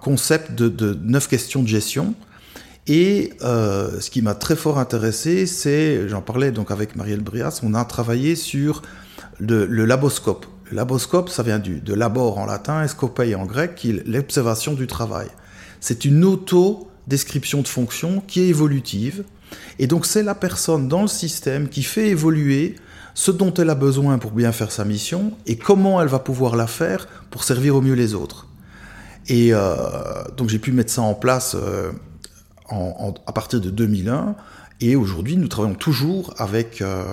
[0.01, 2.15] concept de, de, neuf questions de gestion.
[2.87, 7.61] Et euh, ce qui m'a très fort intéressé, c'est, j'en parlais donc avec Marielle Brias,
[7.63, 8.83] on a travaillé sur
[9.39, 10.45] le, le laboscope.
[10.71, 14.07] Le laboscope, ça vient du, de labor en latin et scopei en grec, qui est
[14.07, 15.29] l'observation du travail.
[15.81, 19.25] C'est une auto-description de fonction qui est évolutive.
[19.79, 22.77] Et donc c'est la personne dans le système qui fait évoluer
[23.15, 26.57] ce dont elle a besoin pour bien faire sa mission et comment elle va pouvoir
[26.57, 28.49] la faire pour servir au mieux les autres.
[29.29, 29.75] Et euh,
[30.37, 31.93] donc j'ai pu mettre ça en place euh,
[32.71, 34.35] à partir de 2001
[34.81, 37.05] et aujourd'hui nous travaillons toujours avec euh,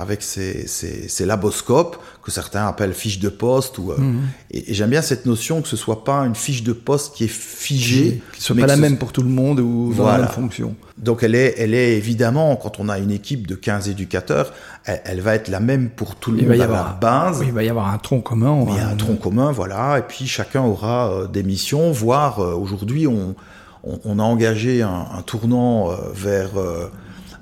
[0.00, 3.78] avec ces, ces, ces, laboscopes que certains appellent fiches de poste.
[3.78, 4.20] Ou, mmh.
[4.50, 7.24] Et, et j'aime bien cette notion que ce soit pas une fiche de poste qui
[7.24, 8.22] est figée.
[8.32, 10.18] Qui soit pas la même pour tout le monde ou dans voilà.
[10.18, 10.74] la même fonction.
[10.98, 14.52] Donc elle est, elle est évidemment, quand on a une équipe de 15 éducateurs,
[14.84, 16.92] elle, elle va être la même pour tout le il monde va à avoir, la
[16.92, 17.40] base.
[17.40, 18.64] Oui, il va y avoir un tronc commun.
[18.68, 19.98] Il y a un tronc commun, voilà.
[19.98, 23.34] Et puis chacun aura euh, des missions, voire euh, aujourd'hui on,
[23.82, 26.50] on, on, a engagé un, un tournant euh, vers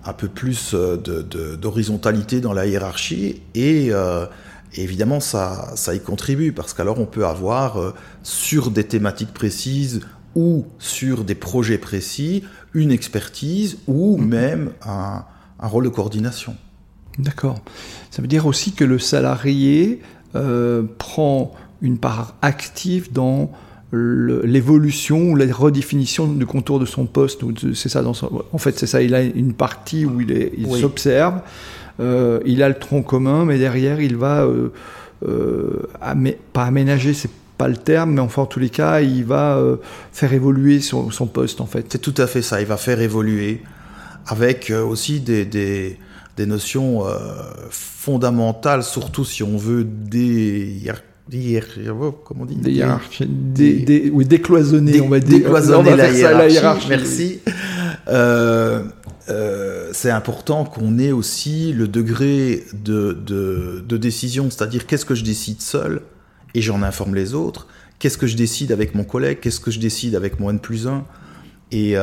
[0.08, 4.26] un peu plus d'horizontalité de, de, dans la hiérarchie et, euh,
[4.74, 10.00] évidemment ça, ça y contribue parce qu'alors on peut avoir euh, sur des thématiques précises
[10.34, 12.44] ou sur des projets précis
[12.74, 14.24] une expertise ou mmh.
[14.24, 15.24] même un,
[15.58, 16.54] un, rôle de coordination.
[17.18, 17.60] D'accord.
[18.10, 20.00] Ça veut dire aussi que le salarié
[20.34, 23.50] euh, prend une part active dans
[23.92, 27.42] l'évolution ou la redéfinition du contour de son poste.
[27.74, 28.02] C'est ça.
[28.02, 29.02] Dans son, en fait, c'est ça.
[29.02, 30.80] Il a une partie où il, est, il oui.
[30.80, 31.40] s'observe.
[32.00, 34.68] Euh, il a le tronc commun, mais derrière, il va euh,
[35.26, 39.24] euh, amé, pas aménager, c'est pas le terme, mais enfin, en tous les cas, il
[39.24, 39.76] va euh,
[40.12, 41.86] faire évoluer son, son, poste, en fait.
[41.90, 42.60] C'est tout à fait ça.
[42.60, 43.62] Il va faire évoluer
[44.26, 45.98] avec euh, aussi des, des,
[46.36, 47.16] des notions euh,
[47.70, 50.66] fondamentales, surtout si on veut des
[52.24, 55.38] comment on dit des hiérarchies, des, des, oui, décloisonner, dé, on va dire.
[55.38, 56.88] Décloisonner la, hiérarchie, la hiérarchie.
[56.88, 57.40] Merci.
[58.08, 58.84] Euh,
[59.92, 65.60] c'est important qu'on ait aussi le degré de, de décision, c'est-à-dire qu'est-ce que je décide
[65.60, 66.00] seul
[66.54, 67.66] et j'en informe les autres,
[67.98, 70.86] qu'est-ce que je décide avec mon collègue, qu'est-ce que je décide avec mon N plus
[70.88, 71.04] 1.
[71.72, 71.96] Et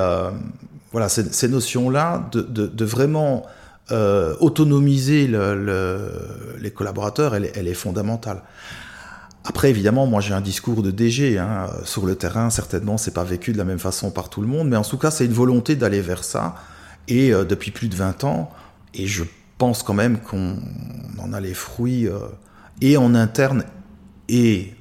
[0.92, 3.46] voilà, ces, notions-là de, de, vraiment
[3.92, 6.10] euh, autonomiser le,
[6.62, 8.44] les collaborateurs, elle, elle, est fondamentale.
[9.48, 12.50] Après, évidemment, moi j'ai un discours de DG hein, sur le terrain.
[12.50, 14.98] Certainement, c'est pas vécu de la même façon par tout le monde, mais en tout
[14.98, 16.56] cas, c'est une volonté d'aller vers ça.
[17.08, 18.50] Et euh, depuis plus de 20 ans,
[18.96, 19.24] et je
[19.60, 20.58] pense quand même qu'on
[21.20, 22.18] en a les fruits euh,
[22.82, 23.64] et en interne
[24.28, 24.74] et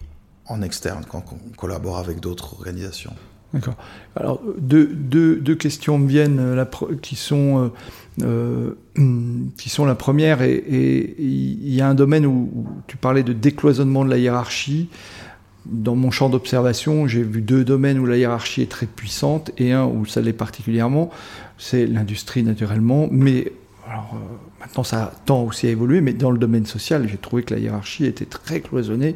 [0.46, 3.14] en externe quand on collabore avec d'autres organisations.
[3.54, 3.76] D'accord.
[4.16, 6.64] Alors, deux, deux, deux, questions me viennent euh,
[7.00, 7.70] qui, sont,
[8.20, 13.22] euh, euh, qui sont la première, et il y a un domaine où, tu parlais
[13.22, 14.88] de décloisonnement de la hiérarchie.
[15.66, 19.72] Dans mon champ d'observation, j'ai vu deux domaines où la hiérarchie est très puissante, et
[19.72, 21.10] un où ça l'est particulièrement.
[21.56, 23.52] C'est l'industrie, naturellement, mais
[24.60, 27.60] maintenant ça tend aussi à évoluer, mais dans le domaine social, j'ai trouvé que la
[27.60, 29.14] hiérarchie était très cloisonnée.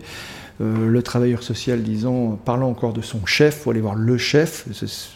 [0.61, 4.67] Euh, le travailleur social disant, parlant encore de son chef, faut aller voir le chef.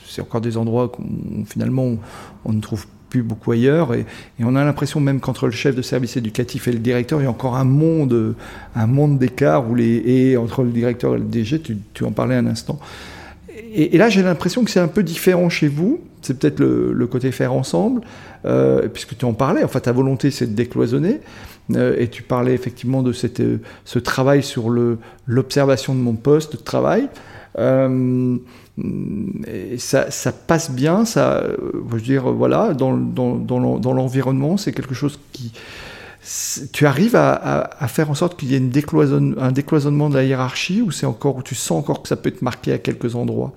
[0.07, 1.97] C'est encore des endroits où finalement
[2.45, 3.93] on ne trouve plus beaucoup ailleurs.
[3.93, 4.07] Et,
[4.41, 7.27] on a l'impression même qu'entre le chef de service éducatif et le directeur, il y
[7.27, 8.35] a encore un monde,
[8.75, 12.37] un monde d'écart où les et entre le directeur et le DG, tu, en parlais
[12.37, 12.79] un instant.
[13.75, 16.01] Et, là, j'ai l'impression que c'est un peu différent chez vous.
[16.23, 18.03] C'est peut-être le, côté faire ensemble,
[18.45, 19.65] euh, puisque tu en parlais.
[19.65, 21.21] Enfin, ta volonté, c'est de décloisonner.
[21.71, 24.69] Euh, et tu parlais effectivement de euh, ce travail sur
[25.27, 27.09] l'observation de mon poste de travail.
[27.59, 28.37] Euh,
[29.79, 35.53] ça, passe bien, ça, je veux dire, voilà, dans, l'environnement, c'est quelque chose qui.
[36.73, 38.63] Tu arrives à, faire en sorte qu'il y ait
[39.41, 42.43] un décloisonnement de la hiérarchie ou c'est encore, tu sens encore que ça peut être
[42.43, 43.53] marqué à quelques endroits?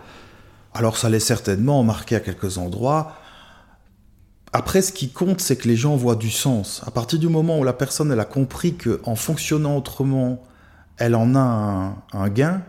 [0.74, 3.14] Alors ça l'est certainement marqué à quelques endroits.
[4.58, 6.82] Après, ce qui compte, c'est que les gens voient du sens.
[6.88, 10.42] À partir du moment où la personne elle a compris que en fonctionnant autrement,
[10.96, 12.62] elle en a un, gain,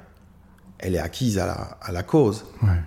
[0.81, 2.45] elle est acquise à la, cause.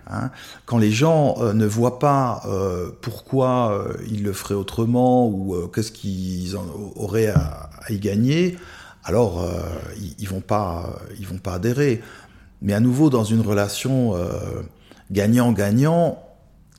[0.08, 0.32] Hein.
[0.66, 5.70] Quand les gens euh, ne voient pas euh, pourquoi euh, ils le feraient autrement ou
[5.74, 6.58] qu'est-ce qu'ils
[6.98, 8.58] auraient à, y gagner,
[9.06, 9.50] alors
[9.96, 12.02] ils, ils, vont pas, ils vont pas adhérer.
[12.62, 14.14] Mais à nouveau, dans une relation
[15.10, 16.22] gagnant-gagnant,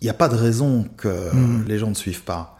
[0.01, 1.65] il n'y a pas de raison que hmm.
[1.67, 2.59] les gens ne suivent pas.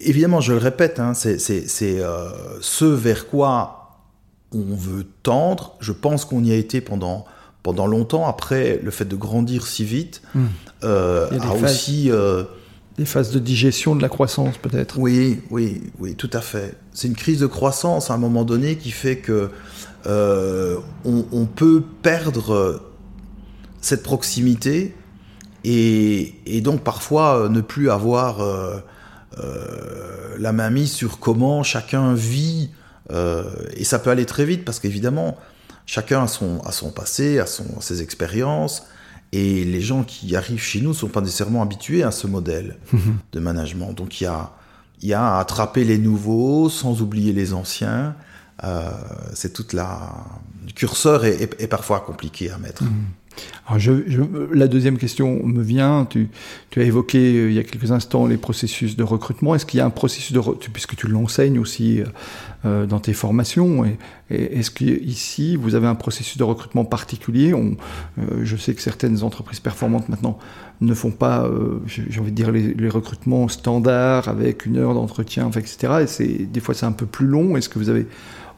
[0.00, 1.38] Évidemment, je le répète, hein, c'est
[1.82, 4.00] euh, ce vers quoi
[4.52, 5.76] on veut tendre.
[5.80, 7.24] Je pense qu'on y a été pendant,
[7.62, 8.26] pendant longtemps.
[8.26, 10.46] Après, le fait de grandir si vite hmm.
[10.84, 12.10] euh, a, aussi...
[12.10, 12.44] Euh,
[12.98, 14.98] des phases de digestion de la croissance, peut-être.
[14.98, 16.76] Oui, oui, oui, tout à fait.
[16.92, 19.48] C'est une crise de croissance à un moment donné qui fait que
[20.04, 22.82] on, on, peut perdre
[23.80, 24.94] cette proximité
[25.64, 28.78] et, donc parfois euh, ne plus avoir euh,
[29.38, 32.70] euh, la main mise sur comment chacun vit,
[33.76, 35.36] et ça peut aller très vite parce qu'évidemment,
[35.84, 38.84] chacun a son, a son passé, a, son, ses expériences,
[39.32, 42.78] et les gens qui arrivent chez nous ne sont pas nécessairement habitués à ce modèle
[43.32, 43.92] de management.
[43.92, 44.52] Donc il y a,
[45.02, 48.14] il y a à attraper les nouveaux sans oublier les anciens.
[49.34, 50.14] c'est toute la...
[50.64, 52.84] Le curseur est, parfois compliqué à mettre.
[54.52, 56.06] La deuxième question me vient.
[56.08, 56.28] Tu,
[56.70, 59.54] tu, as évoqué euh, il y a quelques instants les processus de recrutement.
[59.54, 60.40] Est-ce qu'il y a un processus de
[60.72, 62.04] puisque tu l'enseignes aussi euh,
[62.64, 63.96] euh, dans tes formations et,
[64.30, 67.54] Est-ce qu'ici vous avez un processus de recrutement particulier?
[68.42, 70.38] Je sais que certaines entreprises performantes maintenant
[70.80, 71.48] ne font pas,
[71.86, 76.06] j'ai envie de dire les, recrutements standards avec une heure d'entretien, etc.
[76.20, 77.56] Et des fois c'est un peu plus long.
[77.56, 78.06] Est-ce que vous avez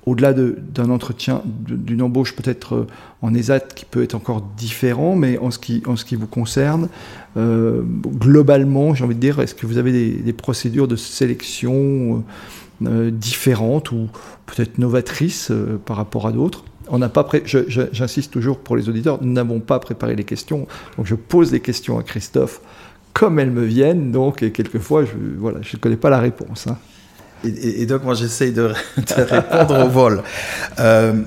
[0.07, 2.87] au-delà d'un entretien, d'une embauche peut-être euh,
[3.23, 5.83] en ESAT qui peut être encore différent, mais en ce qui,
[6.17, 6.89] vous concerne,
[7.37, 12.25] euh, globalement, j'ai envie de dire, est-ce que vous avez des, procédures de sélection
[12.85, 14.09] euh, différentes ou
[14.47, 15.51] peut-être novatrices
[15.87, 16.65] par rapport à d'autres?
[17.47, 20.67] J'insiste toujours pour les auditeurs, nous n'avons pas préparé les questions,
[20.99, 22.61] donc je pose les questions à Christophe
[23.15, 26.67] comme elles me viennent, donc et quelquefois je ne connais pas la réponse.
[26.67, 26.77] Hein.
[27.45, 28.73] Et, donc, moi, j'essaye de,
[29.17, 30.23] répondre au vol.
[30.79, 31.23] Euh,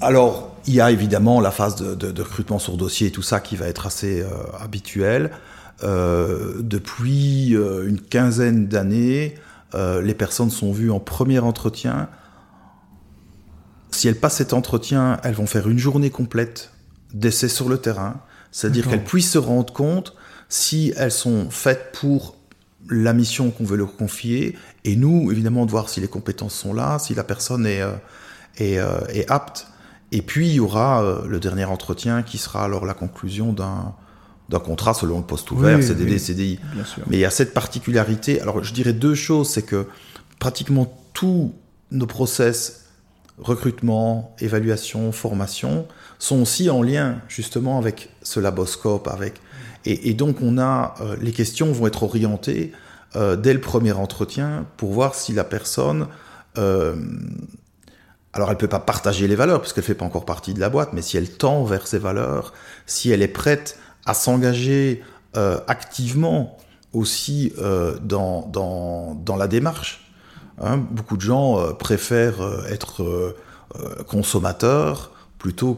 [0.00, 3.56] alors, il y a évidemment la phase de, recrutement sur dossier et tout ça qui
[3.56, 4.28] va être assez euh,
[4.60, 5.30] habituel.
[5.84, 9.34] Euh, depuis une quinzaine d'années,
[9.74, 12.08] les personnes sont vues en premier entretien.
[13.90, 16.70] Si elles passent cet entretien, elles vont faire une journée complète
[17.12, 18.22] d'essais sur le terrain.
[18.52, 20.14] C'est-à-dire qu'elles puissent se rendre compte
[20.48, 22.36] si elles sont faites pour
[22.88, 26.72] la mission qu'on veut leur confier, et nous, évidemment, de voir si les compétences sont
[26.72, 27.90] là, si la personne est, euh,
[28.60, 29.66] euh, est, apte.
[30.12, 33.94] Et puis, il y aura euh, le dernier entretien qui sera alors la conclusion d'un
[34.48, 36.60] d'un contrat selon le poste ouvert, CDD, CDI.
[37.08, 38.40] Mais il y a cette particularité.
[38.40, 39.50] Alors, je dirais deux choses.
[39.50, 39.88] C'est que
[40.38, 41.52] pratiquement tous
[41.90, 42.84] nos process
[43.38, 45.88] recrutement, évaluation, formation
[46.20, 49.40] sont aussi en lien justement avec ce laboscope, avec
[49.84, 52.72] et, donc on a euh, les questions vont être orientées
[53.14, 56.08] euh, dès le premier entretien pour voir si la personne
[56.58, 56.96] euh,
[58.32, 60.68] alors elle peut pas partager les valeurs parce qu'elle fait pas encore partie de la
[60.68, 62.52] boîte, mais si elle tend vers ces valeurs,
[62.84, 65.02] si elle est prête à s'engager
[65.66, 66.56] activement
[66.94, 67.52] aussi
[68.02, 70.06] dans, dans, dans la démarche,
[70.58, 73.36] Hein, beaucoup de gens euh, préfèrent euh, être euh,
[74.06, 75.74] consommateurs plutôt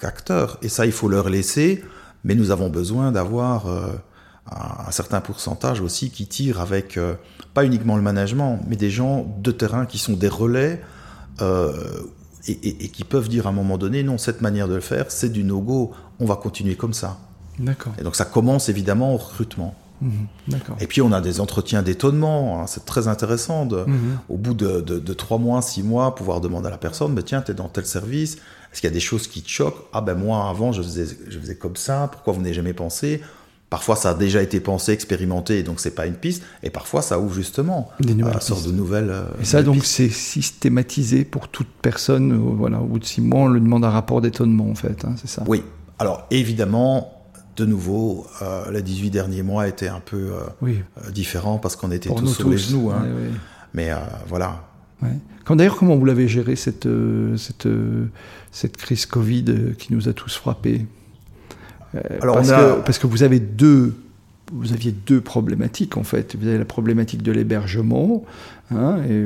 [0.00, 0.58] qu'acteurs.
[0.62, 1.84] et ça, il faut leur laisser,
[2.22, 3.66] mais nous avons besoin d'avoir
[4.50, 6.98] un, certain pourcentage aussi qui tire avec,
[7.54, 10.80] pas uniquement le management, mais des gens de terrain qui sont des relais
[12.48, 15.30] et, qui peuvent dire à un moment donné, non, cette manière de le faire, c'est
[15.30, 17.18] du no-go, on va continuer comme ça.
[17.58, 17.92] D'accord.
[17.98, 19.74] Et donc ça commence évidemment au recrutement.
[20.02, 20.28] Mhm.
[20.80, 24.18] et puis on a des entretiens d'étonnement, hein, c'est très intéressant de, mhm.
[24.30, 27.42] au bout de, de, trois mois, six mois, pouvoir demander à la personne, mais tiens,
[27.42, 28.36] tu es dans tel service,
[28.72, 29.84] est-ce qu'il y a des choses qui te choquent?
[29.92, 33.20] Ah ben moi avant je faisais, je faisais comme ça, pourquoi vous n'avez jamais pensé?
[33.70, 37.20] Parfois ça a déjà été pensé, expérimenté, donc c'est pas une piste, et parfois ça
[37.20, 39.10] ouvre justement des nouvelles euh, de nouvelles.
[39.10, 43.20] Euh, et ça donc c'est systématisé pour toute personne, euh, voilà, au bout de six
[43.20, 45.44] mois on le demande un rapport d'étonnement en fait, hein, c'est ça?
[45.46, 45.62] Oui,
[46.00, 47.12] alors évidemment
[47.56, 50.32] de nouveau, euh, les 18 derniers mois étaient un peu
[50.64, 50.72] euh,
[51.12, 52.90] différents parce qu'on était tous sur les genoux.
[52.90, 53.04] Hein.
[53.74, 53.90] Mais
[54.28, 54.64] voilà.
[55.48, 56.88] D'ailleurs, comment vous l'avez géré cette,
[57.36, 57.68] cette,
[58.50, 60.86] cette crise Covid qui nous a tous frappés?
[62.20, 63.94] Alors parce, que, parce que vous avez deux
[64.52, 66.34] vous aviez deux problématiques en fait.
[66.36, 68.24] Vous avez la problématique de l'hébergement,
[68.74, 69.22] hein, et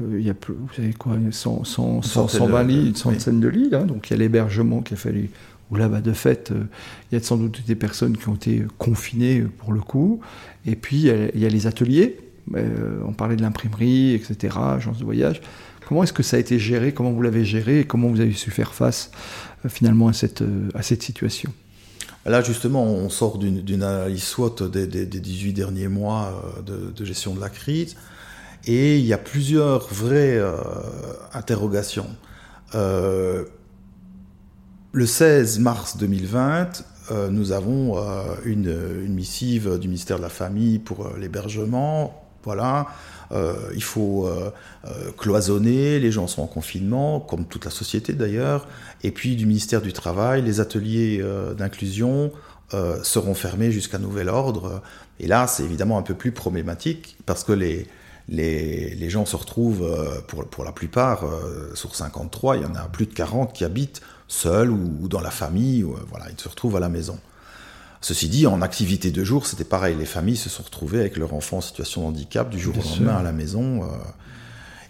[0.00, 3.84] il y a, vous savez quoi, 100, 100, 120 lits, une centaine de lits, hein,
[3.86, 5.30] donc il y a l'hébergement qui a fallu
[5.72, 6.64] où là, bah, de fait, euh,
[7.10, 10.20] il y a sans doute des personnes qui ont été confinées euh, pour le coup.
[10.66, 12.18] Et puis, il y a, les ateliers.
[12.54, 15.40] Euh, on parlait de l'imprimerie, etc., agence de voyage.
[15.88, 16.92] Comment est-ce que ça a été géré?
[16.92, 17.80] Comment vous l'avez géré?
[17.80, 19.10] Et comment vous avez su faire face
[19.66, 21.52] finalement à cette, à cette situation?
[22.24, 27.40] Là, justement, on sort d'une analyse SWOT des, des, 18 derniers mois de, gestion de
[27.40, 27.96] la crise.
[28.64, 30.40] Et il y a plusieurs vraies
[31.32, 32.06] interrogations.
[34.94, 40.78] Le 16 mars 2020, euh, nous avons euh, une, missive du ministère de la Famille
[40.78, 42.28] pour euh, l'hébergement.
[42.44, 42.88] Voilà,
[43.74, 44.28] il faut
[45.16, 48.66] cloisonner, les gens sont en confinement, comme toute la société d'ailleurs.
[49.02, 51.24] Et puis du ministère du Travail, les ateliers
[51.56, 52.32] d'inclusion
[53.02, 54.82] seront fermés jusqu'à nouvel ordre.
[55.18, 57.86] Et là, c'est évidemment un peu plus problématique parce que les,
[58.28, 59.88] les, les gens se retrouvent,
[60.28, 61.24] pour, pour la plupart,
[61.74, 65.30] sur 53, il y en a plus de 40 qui habitent seul ou, dans la
[65.30, 67.18] famille, ou, euh, voilà, ils se retrouvent à la maison.
[68.02, 69.96] Ceci dit, en activité de jour, c'était pareil.
[69.96, 72.82] Les familles se sont retrouvées avec leur enfant en situation de handicap du jour au
[72.82, 73.84] lendemain à la maison.
[73.84, 73.86] Euh.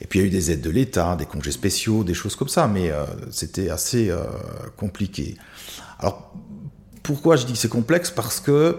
[0.01, 2.37] et puis il y a eu des aides de l'État, des congés spéciaux, des choses
[2.37, 4.11] comme ça, mais euh, c'était assez
[4.77, 5.37] compliqué.
[5.98, 6.35] Alors
[7.03, 8.11] pourquoi je dis que c'est complexe?
[8.11, 8.79] Parce que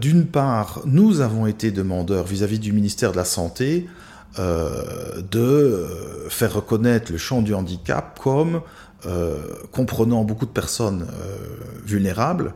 [0.00, 3.86] d'une part, nous avons été demandeurs vis-à-vis du ministère de la Santé
[4.38, 5.86] de
[6.28, 8.62] faire reconnaître le champ du handicap comme
[9.06, 9.36] euh,
[9.72, 11.36] comprenant beaucoup de personnes euh,
[11.84, 12.54] vulnérables,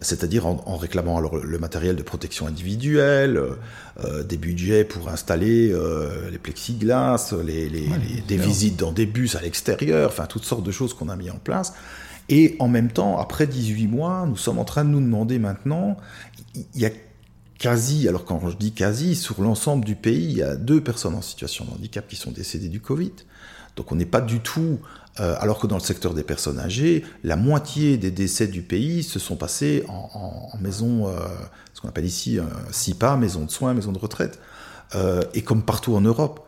[0.00, 3.40] c'est-à-dire en, réclamant alors le matériel de protection individuelle,
[4.04, 5.74] euh, des budgets pour installer
[6.30, 7.68] les plexiglas, les,
[8.26, 11.30] des visites dans des bus à l'extérieur, enfin toutes sortes de choses qu'on a mis
[11.30, 11.74] en place.
[12.28, 15.96] Et en même temps, après 18 mois, nous sommes en train de nous demander maintenant,
[16.54, 16.90] il y a
[17.58, 21.14] quasi, alors quand je dis quasi, sur l'ensemble du pays, il y a deux personnes
[21.14, 23.12] en situation de handicap qui sont décédées du Covid.
[23.76, 24.80] Donc on n'est pas du tout
[25.20, 29.04] euh, alors que dans le secteur des personnes âgées, la moitié des décès du pays
[29.04, 31.12] se sont passés en, maison, euh,
[31.72, 34.40] ce qu'on appelle ici un SIPA, maison de soins, maison de retraite,
[34.96, 36.44] euh, et comme partout en Europe.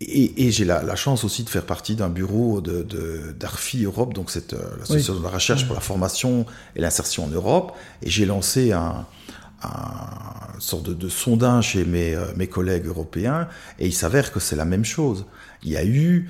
[0.00, 4.52] Et, j'ai la, chance aussi de faire partie d'un bureau d'ARFI de, Europe, donc c'est
[4.52, 9.06] l'association de la recherche pour la formation et l'insertion en Europe, et j'ai lancé un,
[9.62, 13.46] un sorte de, sondage chez mes, mes collègues européens,
[13.78, 15.24] et il s'avère que c'est la même chose.
[15.62, 16.28] Il y a eu,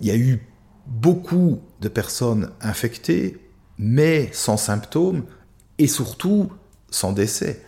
[0.00, 0.47] il y a eu
[0.88, 3.38] beaucoup de personnes infectées,
[3.78, 5.24] mais sans symptômes
[5.78, 6.50] et surtout
[6.90, 7.62] sans décès.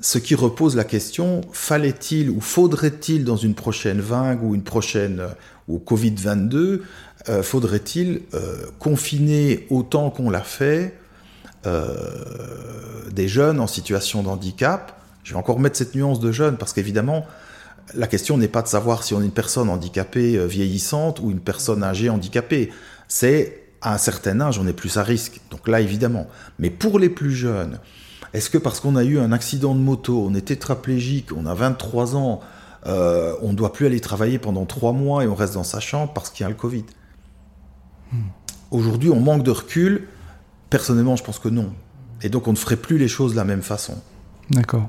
[0.00, 5.22] Ce qui repose la question, fallait-il ou faudrait-il dans une prochaine vague ou une prochaine
[5.66, 6.82] ou Covid-22,
[7.28, 10.96] euh, faudrait-il euh, confiner autant qu'on l'a fait
[11.66, 11.96] euh,
[13.10, 15.00] des jeunes en situation de handicap?
[15.24, 17.26] Je vais encore mettre cette nuance de jeunes parce qu'évidemment,
[17.94, 21.30] la question n'est pas de savoir si on est une personne handicapée euh, vieillissante ou
[21.30, 22.70] une personne âgée handicapée.
[23.08, 25.40] C'est à un certain âge, on est plus à risque.
[25.50, 26.26] Donc là, évidemment.
[26.58, 27.78] Mais pour les plus jeunes,
[28.34, 31.54] est-ce que parce qu'on a eu un accident de moto, on est tétraplégique, on a
[31.54, 32.40] 23 ans,
[32.86, 35.80] euh, on ne doit plus aller travailler pendant 3 mois et on reste dans sa
[35.80, 36.84] chambre parce qu'il y a le Covid?
[38.12, 38.18] Hmm.
[38.70, 40.08] Aujourd'hui, on manque de recul.
[40.70, 41.72] Personnellement, je pense que non.
[42.22, 43.96] Et donc, on ne ferait plus les choses de la même façon.
[44.50, 44.88] D'accord.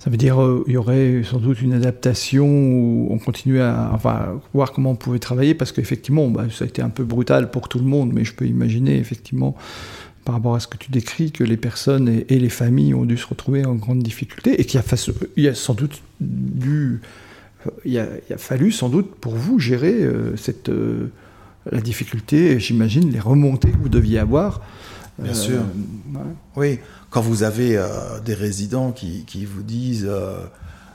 [0.00, 4.40] Ça veut dire euh, y aurait sans doute une adaptation où on continue à enfin,
[4.54, 7.68] voir comment on pouvait travailler parce qu'effectivement, bah, ça a été un peu brutal pour
[7.68, 9.54] tout le monde, mais je peux imaginer effectivement
[10.24, 13.16] par rapport à ce que tu décris, que les personnes et, les familles ont dû
[13.16, 14.80] se retrouver en grande difficulté et qu'il
[15.36, 17.00] y, a sans doute dû,
[17.84, 21.10] il y, a, fallu sans doute pour vous gérer euh, cette, euh,
[21.70, 24.62] la difficulté, j'imagine, les remontées que vous deviez avoir.
[25.18, 25.60] Bien sûr.
[26.56, 26.78] Oui
[27.10, 30.44] quand vous avez euh, des résidents qui, vous disent euh,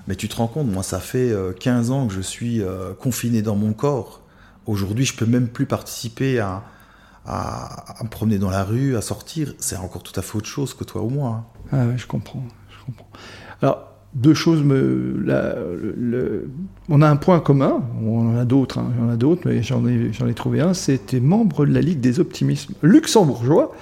[0.07, 2.61] Mais tu te rends compte, moi, ça fait 15 euh, ans que je suis
[2.99, 4.22] confiné dans mon corps.
[4.66, 6.63] Aujourd'hui, je peux même plus participer à,
[7.28, 9.53] à, me promener dans la rue, à sortir.
[9.59, 11.45] C'est encore tout à fait autre chose que toi ou moi.
[11.72, 12.43] Ah ouais, je comprends.
[12.70, 13.07] Je comprends.
[13.61, 15.26] Alors, deux choses me.
[16.88, 19.86] on a un point commun, on en a d'autres, hein, en a d'autres, mais j'en
[19.86, 20.74] ai, j'en ai trouvé un.
[20.74, 23.76] C'était membre de la Ligue des optimismes luxembourgeois.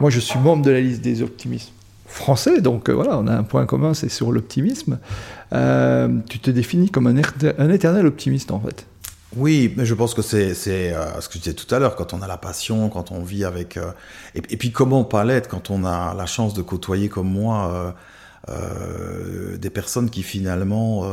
[0.00, 1.72] Moi, je suis membre de la liste des optimismes
[2.12, 4.98] français, donc euh, voilà, on a un point commun, c'est sur l'optimisme.
[5.52, 8.86] Euh, tu te définis comme un, éternel optimiste, en fait.
[9.34, 12.12] Oui, mais je pense que c'est euh, ce que je disais tout à l'heure, quand
[12.12, 13.78] on a la passion, quand on vit avec...
[14.34, 17.94] et, puis comment pas l'être quand on a la chance de côtoyer comme moi
[19.58, 21.06] des personnes qui finalement,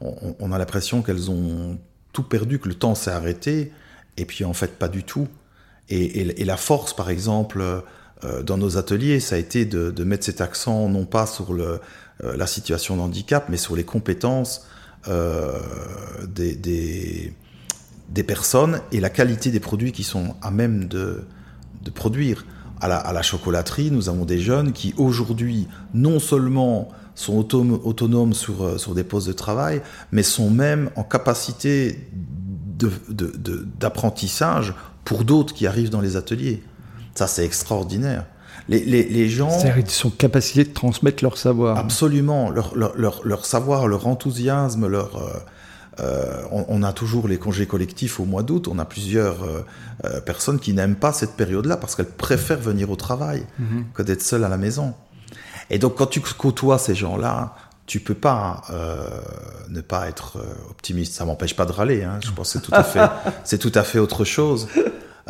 [0.00, 1.78] on, on, a l'impression qu'elles ont
[2.12, 3.72] tout perdu, que le temps s'est arrêté,
[4.16, 5.26] et puis en fait pas du tout.
[5.88, 7.62] Et, la force, par exemple,
[8.44, 11.52] dans nos ateliers, ça a été de, mettre cet accent non pas sur
[12.24, 14.66] euh, la situation de handicap, mais sur les compétences
[15.06, 15.52] euh,
[16.26, 17.34] des,
[18.26, 21.26] personnes et la qualité des produits qui sont à même de,
[21.94, 22.46] produire.
[22.80, 29.04] À la, chocolaterie, nous avons des jeunes qui aujourd'hui non seulement sont autonomes sur, des
[29.04, 32.08] postes de travail, mais sont même en capacité
[33.78, 36.62] d'apprentissage pour d'autres qui arrivent dans les ateliers.
[37.16, 38.24] Ça, c'est extraordinaire.
[38.68, 39.50] Les, les, les gens...
[39.50, 41.78] C'est-à-dire qu'ils sont capacités de transmettre leur savoir.
[41.78, 42.50] Absolument.
[42.50, 45.16] Leur, leur, leur, leur savoir, leur enthousiasme, leur...
[45.16, 45.30] Euh,
[46.00, 48.68] euh on, on, a toujours les congés collectifs au mois d'août.
[48.68, 49.64] On a plusieurs euh,
[50.04, 53.86] euh personnes qui n'aiment pas cette période-là parce qu'elles préfèrent venir au travail mhm.
[53.94, 54.94] que d'être seules à la maison.
[55.70, 57.54] Et donc, quand tu côtoies ces gens-là,
[57.86, 59.08] tu peux pas euh,
[59.68, 60.38] ne pas être
[60.70, 61.14] optimiste.
[61.14, 62.04] Ça m'empêche pas de râler.
[62.04, 62.18] Hein.
[62.22, 63.08] Je pense que c'est tout à fait,
[63.44, 64.68] c'est tout à fait autre chose.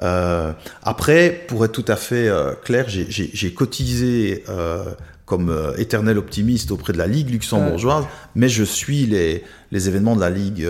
[0.02, 4.84] Euh, après, pour être tout à fait euh, clair, j'ai cotisé euh,
[5.24, 9.42] comme euh, éternel optimiste auprès de la Ligue luxembourgeoise, mais je suis les,
[9.72, 10.68] les événements de la Ligue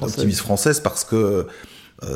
[0.00, 1.46] optimiste française parce que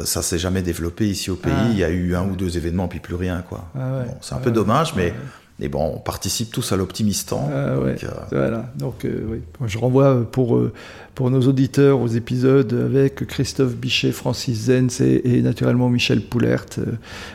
[0.05, 1.53] ça s'est jamais développé ici au pays.
[1.55, 1.69] Ah.
[1.71, 3.45] Il y a eu un ou deux événements, puis plus rien.
[3.47, 3.71] quoi.
[3.75, 5.13] Ah bon, c'est un peu dommage, mais
[5.61, 7.49] et bon, on participe tous à l'optimistan.
[7.53, 8.73] Ah donc, euh, Voilà.
[8.77, 9.39] Donc, euh, oui.
[9.67, 10.73] je renvoie pour, euh,
[11.15, 16.67] pour nos auditeurs aux épisodes avec Christophe Bichet, Francis Zenz et, naturellement Michel Poulert.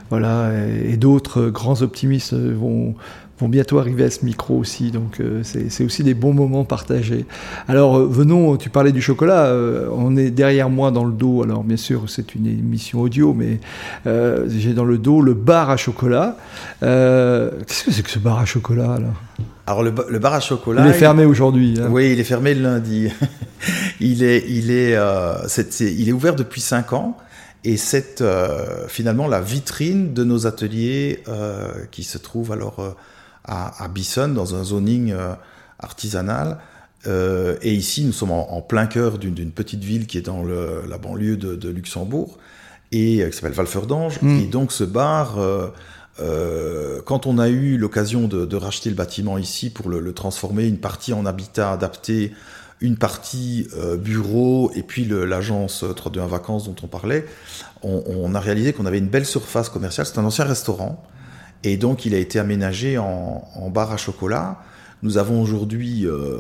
[0.10, 0.52] voilà.
[0.68, 2.96] Et, et d'autres grands optimistes vont,
[3.40, 7.26] vont bientôt arriver à ce micro aussi, donc euh, c'est aussi des bons moments partagés.
[7.68, 11.44] Alors euh, venons, tu parlais du chocolat, euh, on est derrière moi dans le dos,
[11.44, 13.60] alors bien sûr c'est une émission audio, mais
[14.06, 16.38] j'ai dans le dos le bar à chocolat.
[16.82, 19.14] Qu'est-ce que c'est que ce bar à chocolat alors
[19.68, 20.84] alors le, bar à chocolat.
[20.84, 21.76] Il est fermé aujourd'hui.
[21.80, 21.90] Hein.
[21.92, 23.12] Oui, il est fermé le lundi.
[24.00, 24.98] il est, il est,
[25.80, 27.16] il est ouvert depuis 5 ans.
[27.64, 28.24] Et c'est
[28.88, 31.24] finalement la vitrine de nos ateliers
[31.92, 32.96] qui se trouve alors
[33.50, 35.34] à, à Bisson, dans un zoning euh,
[35.80, 36.60] artisanal.
[37.08, 40.84] Euh, et ici, nous sommes en, plein cœur d'une petite ville qui est dans le,
[40.88, 42.38] la banlieue de, de, Luxembourg
[42.92, 44.22] et euh, qui s'appelle Valferdange.
[44.22, 44.40] Mm.
[44.40, 49.38] Et donc, ce bar, euh, quand on a eu l'occasion de, de, racheter le bâtiment
[49.38, 52.34] ici pour le, le, transformer, une partie en habitat adapté,
[52.82, 57.26] une partie bureau et puis l'agence 321 Vacances dont on parlait,
[57.84, 60.06] on, on a réalisé qu'on avait une belle surface commerciale.
[60.06, 61.04] C'est un ancien restaurant
[61.64, 64.60] et donc, il a été aménagé en, en bar à chocolat.
[65.02, 66.40] Nous avons aujourd'hui euh,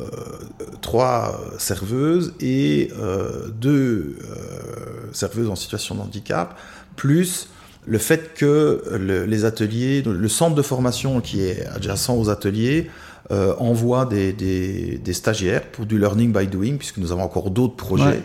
[0.81, 6.57] trois serveuses et euh, deux euh, serveuses en situation de handicap,
[6.95, 7.49] plus
[7.87, 12.89] le fait que le, les ateliers, le centre de formation qui est adjacent aux ateliers,
[13.31, 17.51] euh, envoie des, des, des, stagiaires pour du learning by doing, puisque nous avons encore
[17.51, 18.23] d'autres projets.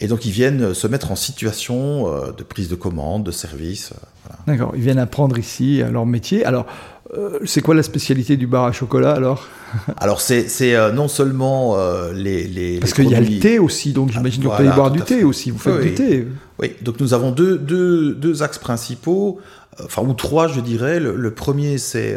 [0.00, 3.92] Et donc ils viennent se mettre en situation euh, de prise de commande, de service.
[3.92, 6.44] Euh, D'accord, ils viennent apprendre ici leur métier.
[6.44, 6.66] Alors,
[7.16, 9.46] euh, c'est quoi la spécialité du bar à chocolat alors?
[9.98, 10.46] Alors c'est
[10.92, 11.76] non seulement
[12.12, 14.90] les, les, Parce qu'il y a le thé aussi, donc j'imagine que vous pouvez boire
[14.90, 16.26] du thé aussi, vous faites du thé.
[16.58, 19.38] Oui, donc nous avons deux, deux, deux axes principaux.
[19.84, 20.98] enfin ou trois, je dirais.
[20.98, 22.16] Le, premier, c'est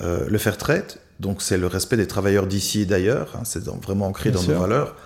[0.00, 3.34] le fair trade, donc c'est le respect des travailleurs d'ici et d'ailleurs.
[3.36, 4.96] Hein, c'est vraiment ancré dans nos valeurs.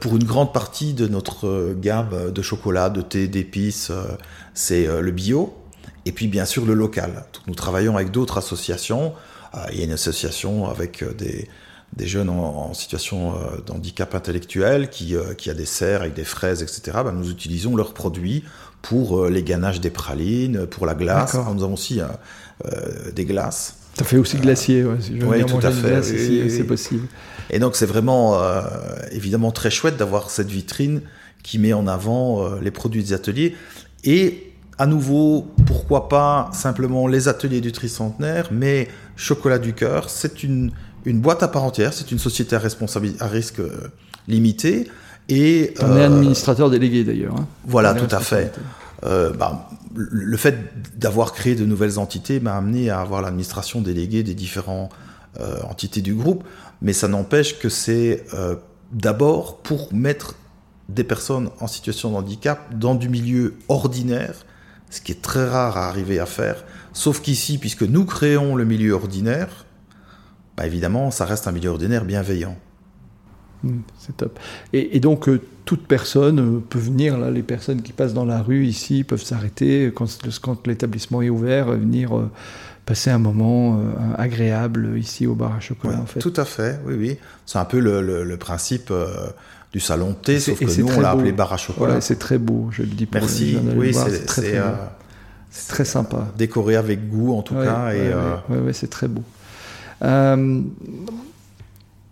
[0.00, 3.92] Pour une grande partie de notre gamme de chocolat, de thé, d'épices,
[4.52, 5.54] c'est le bio.
[6.06, 7.24] Et puis bien sûr le local.
[7.46, 9.12] Nous travaillons avec d'autres associations.
[9.72, 11.48] il y a une association avec des,
[11.96, 16.24] des jeunes en, situation euh, d'handicap intellectuel qui, euh, qui a des serres avec des
[16.24, 18.44] fraises, etc., ben, nous utilisons leurs produits
[18.82, 21.34] pour euh, les ganaches des pralines, pour la glace.
[21.34, 22.00] nous avons aussi
[23.14, 23.76] des glaces.
[23.96, 26.02] Ça fait aussi glacier, oui, tout à fait.
[26.02, 27.06] c'est possible.
[27.50, 28.40] Et donc c'est vraiment
[29.12, 31.02] évidemment très chouette d'avoir cette vitrine
[31.42, 33.54] qui met en avant les produits des ateliers.
[34.02, 40.42] Et à nouveau, pourquoi pas simplement les ateliers du tricentenaire, mais Chocolat du cœur, c'est
[40.42, 40.72] une,
[41.04, 42.60] une boîte à part entière, c'est une société à,
[43.20, 43.70] à risque euh,
[44.26, 44.90] limité.
[45.28, 47.36] Et, On est euh, administrateur délégué d'ailleurs.
[47.38, 47.46] Hein.
[47.64, 48.52] Voilà, tout à fait.
[49.04, 50.56] Euh, bah, le fait
[50.96, 54.34] d'avoir créé de nouvelles entités m'a amené à avoir l'administration déléguée des
[55.34, 56.44] différentes entités du groupe,
[56.80, 58.24] mais ça n'empêche que c'est
[58.92, 60.36] d'abord pour mettre
[60.88, 64.44] des personnes en situation de handicap dans du milieu ordinaire,
[64.90, 68.64] ce qui est très rare à arriver à faire, sauf qu'ici, puisque nous créons le
[68.64, 69.66] milieu ordinaire,
[70.56, 72.56] bah, évidemment, ça reste un milieu ordinaire bienveillant.
[73.64, 74.38] Hmm, c'est top.
[74.72, 78.66] Et, donc, euh, toute personne euh, peut venir, les personnes qui passent dans la rue
[78.66, 80.06] ici peuvent s'arrêter quand,
[80.42, 82.30] quand l'établissement est ouvert, venir euh,
[82.86, 83.80] passer un moment
[84.18, 86.00] agréable ici au bar à chocolat.
[86.00, 86.20] en fait.
[86.20, 87.18] Tout à fait, oui, oui.
[87.46, 88.92] C'est un peu le, principe
[89.72, 92.00] du salon de thé, sauf que nous, on l'a appelé bar à chocolat.
[92.00, 94.60] c'est très beau, je le dis pour Merci, oui, c'est très,
[95.68, 96.28] très, sympa.
[96.36, 97.92] Décoré avec goût, en tout cas.
[97.92, 98.12] et,
[98.52, 99.22] ouais, c'est très beau.
[100.02, 100.62] Euh,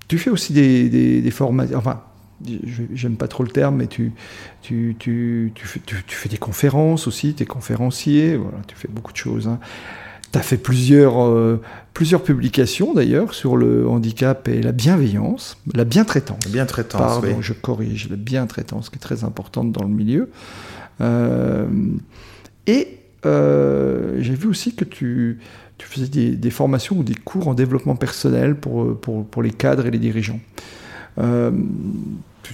[0.08, 2.02] tu fais aussi des, formations, enfin,
[2.92, 4.12] j'aime pas trop le terme, mais tu,
[4.60, 5.66] tu, tu, tu,
[6.06, 9.48] fais, des conférences aussi, tu es conférencier, voilà, tu fais beaucoup de choses.
[9.48, 9.58] Hein.
[10.32, 11.60] Tu as fait plusieurs, euh,
[11.94, 16.44] plusieurs publications d'ailleurs sur le handicap et la bienveillance, la bientraitance.
[16.46, 20.30] La bientraitance, Pardon, je corrige, la bientraitance qui est très importante dans le milieu.
[21.00, 21.66] Euh,
[22.66, 25.38] et j'ai vu aussi que tu,
[25.78, 29.86] tu faisais des, formations ou des cours en développement personnel pour, pour, pour les cadres
[29.86, 30.40] et les dirigeants.
[31.18, 31.50] Euh,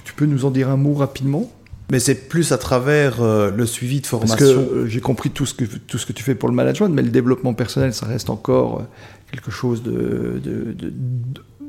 [0.03, 1.49] tu, peux nous en dire un mot rapidement?
[1.91, 4.37] Mais c'est plus à travers euh, le suivi de formation.
[4.37, 6.55] Parce que euh, j'ai compris tout ce, que, tout ce que tu fais pour le
[6.55, 8.83] management, mais le développement personnel, ça reste encore
[9.31, 10.75] quelque chose de, de,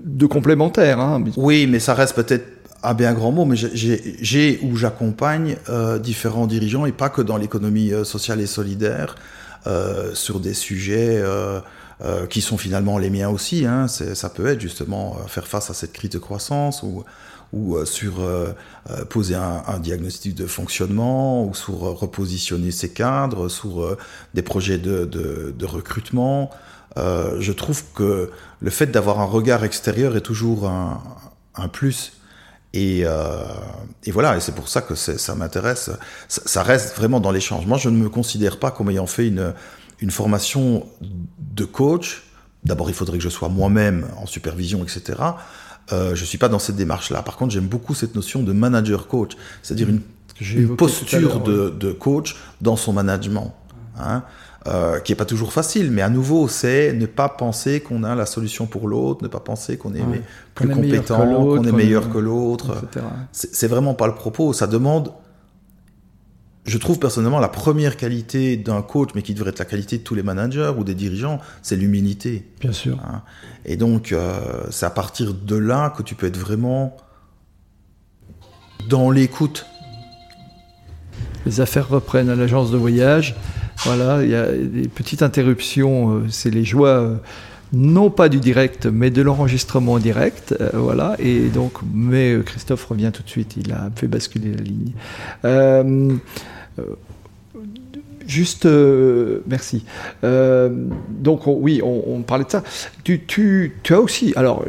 [0.05, 1.01] de, complémentaire.
[1.01, 1.25] Hein.
[1.37, 2.47] Oui, mais ça reste peut-être
[2.83, 5.57] un bien grand mot, mais j'ai ou j'accompagne
[6.03, 9.17] différents dirigeants, et pas que dans l'économie sociale et solidaire,
[9.67, 11.61] euh, sur des sujets euh,
[12.03, 13.67] euh, qui sont finalement les miens aussi.
[13.67, 13.89] Hein.
[13.89, 17.05] Ça peut être justement faire face à cette crise de croissance ou
[17.53, 18.13] ou sur
[19.09, 23.97] poser un, diagnostic de fonctionnement, ou sur repositionner ses cadres, sur
[24.35, 26.51] des projets de, de, recrutement.
[26.97, 28.31] je trouve que
[28.61, 31.03] le fait d'avoir un regard extérieur est toujours un,
[31.57, 32.13] un plus
[32.73, 33.45] et, euh,
[34.05, 35.91] et, voilà, et c'est pour ça que ça m'intéresse.
[36.29, 37.67] Ça, reste vraiment dans l'échange.
[37.67, 39.55] Moi, je ne me considère pas comme ayant fait une,
[40.01, 42.23] une formation de coach.
[42.65, 45.19] D'abord, il faudrait que je sois moi-même en supervision, etc.
[45.93, 47.23] Euh, je suis pas dans cette démarche-là.
[47.23, 49.33] Par contre, j'aime beaucoup cette notion de manager-coach,
[49.63, 50.01] c'est-à-dire une,
[50.41, 53.55] une posture de, de, coach dans son management.
[53.99, 54.23] Hein.
[54.67, 58.15] Euh, qui est pas toujours facile, mais à nouveau, c'est ne pas penser qu'on a
[58.15, 60.03] la solution pour l'autre, ne pas penser qu'on est
[60.55, 62.77] plus compétent, qu'on est meilleur que l'autre.
[63.33, 64.53] C'est vraiment pas le propos.
[64.53, 65.13] Ça demande,
[66.71, 70.03] je trouve personnellement, la première qualité d'un coach, mais qui devrait être la qualité de
[70.05, 72.47] tous les managers ou des dirigeants, c'est l'humilité.
[72.61, 72.99] Bien sûr.
[73.05, 73.23] Hein.
[73.65, 74.39] Et donc, euh,
[74.71, 76.97] c'est à partir de là que tu peux être vraiment
[78.89, 79.67] dans l'écoute.
[81.45, 83.35] Les affaires reprennent à l'agence de voyage.
[83.85, 87.17] Voilà, il y a des petites interruptions, euh, c'est les joies euh,
[87.73, 91.17] non pas du direct, mais de l'enregistrement direct, euh, voilà.
[91.19, 94.93] Et donc, mais Christophe revient tout de suite, il a fait basculer la ligne.
[98.27, 98.69] Juste,
[99.47, 99.85] merci.
[100.23, 102.63] donc, oui, on, parlait de ça.
[103.05, 104.65] Tu, as aussi, alors,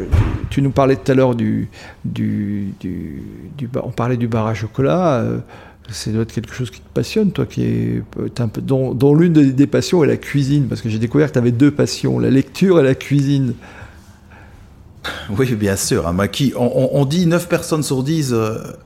[0.49, 1.70] tu nous parlais tout à l'heure du,
[2.05, 3.24] du, du,
[3.84, 5.24] on parlait du bar à chocolat
[5.91, 9.34] c'est doit être quelque chose qui te passionne, toi, qui est un peu, dont, l'une
[9.34, 12.30] des passions est la cuisine, parce que j'ai découvert que tu avais deux passions, la
[12.30, 13.53] lecture et la cuisine.
[15.38, 16.08] Oui, bien sûr.
[16.08, 16.16] Hein,
[16.56, 18.34] on, dit 9 personnes sur 10,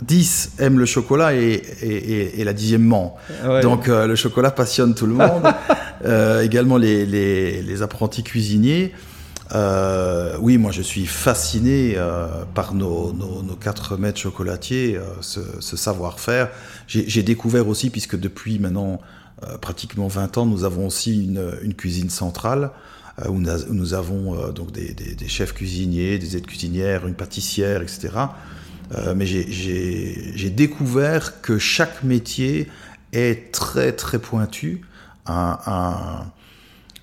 [0.02, 3.18] 10 euh, aiment le chocolat et, et, la dixième ment.
[3.62, 5.44] Donc euh, le chocolat passionne tout le monde,
[6.06, 8.94] euh, également les, les, apprentis cuisiniers.
[10.40, 11.98] Oui, moi je suis fasciné
[12.54, 16.50] par nos, nos, nos, quatre maîtres chocolatiers, ce, ce savoir-faire.
[16.88, 19.00] J'ai découvert aussi, puisque depuis maintenant
[19.62, 22.72] pratiquement 20 ans, nous avons aussi une, cuisine centrale
[23.30, 28.10] où, nous, avons donc des, des, chefs cuisiniers, des aides cuisinières, une pâtissière, etc.
[29.16, 32.68] mais j'ai découvert que chaque métier
[33.14, 34.82] est très très pointu.
[35.28, 36.26] Un,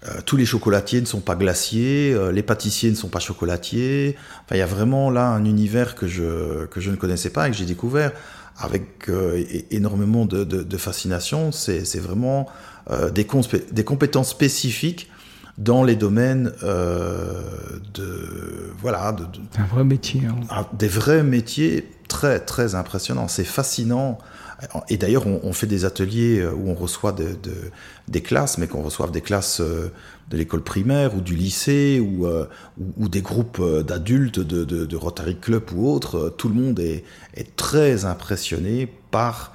[0.09, 4.17] euh, tous les chocolatiers ne sont pas glaciers, euh, les pâtissiers ne sont pas chocolatiers.
[4.45, 7.47] Enfin, il y a vraiment là un univers que je, que je ne connaissais pas
[7.47, 8.11] et que j'ai découvert
[8.59, 11.53] avec euh, énormément de, de, fascination.
[11.53, 12.49] C'est vraiment
[13.15, 13.27] des,
[13.71, 15.09] des compétences spécifiques
[15.59, 19.27] dans les domaines de voilà de,
[19.59, 20.67] un vrai métier hein.
[20.73, 24.19] des vrais métiers très très impressionnants c'est fascinant
[24.89, 27.15] et d'ailleurs, on, fait des ateliers euh, où on reçoit
[28.09, 29.91] des classes, mais qu'on reçoive des classes euh,
[30.31, 32.47] de l'école primaire ou du lycée ou, euh,
[32.79, 36.33] des groupes d'adultes de, Rotary Club ou autres.
[36.37, 37.05] Tout le monde est,
[37.57, 39.53] très impressionné par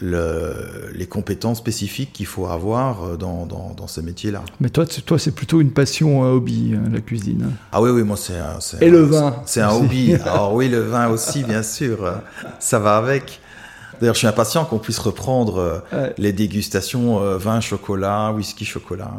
[0.00, 4.42] les compétences spécifiques qu'il faut avoir dans, dans, ces métiers-là.
[4.60, 7.50] Mais toi, toi c'est plutôt une passion, un hobby, hein, la cuisine.
[7.72, 8.58] Ah oui, oui, moi c'est un...
[8.80, 10.14] Et le vin C'est un hobby.
[10.24, 12.12] Alors oui, le vin aussi, bien sûr.
[12.58, 13.40] Ça va avec.
[14.00, 19.12] D'ailleurs, je suis impatient qu'on puisse reprendre euh, les dégustations euh, vin, chocolat, whisky, chocolat.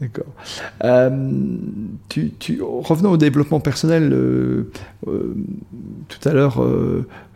[0.00, 0.32] D'accord.
[0.84, 1.08] Euh,
[2.60, 4.14] revenons au développement personnel.
[5.04, 6.64] tout à l'heure,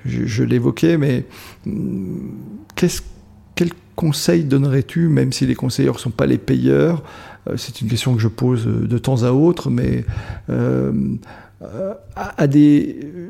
[0.04, 1.24] je, l'évoquais, mais
[1.66, 2.28] mm,
[2.76, 7.02] quel conseil donnerais-tu, même si les conseilleurs ne sont pas les payeurs?
[7.56, 10.04] C'est une question que je pose de temps à autre, mais
[10.48, 10.92] euh.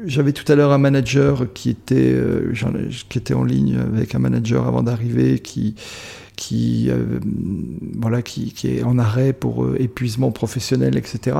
[0.06, 2.52] J'avais tout à l'heure un manager qui était, euh,
[3.08, 5.74] qui était en ligne avec un manager avant d'arriver, qui,
[6.42, 7.20] qui, euh,
[7.96, 11.36] voilà, qui, qui, est en arrêt pour épuisement professionnel, etc.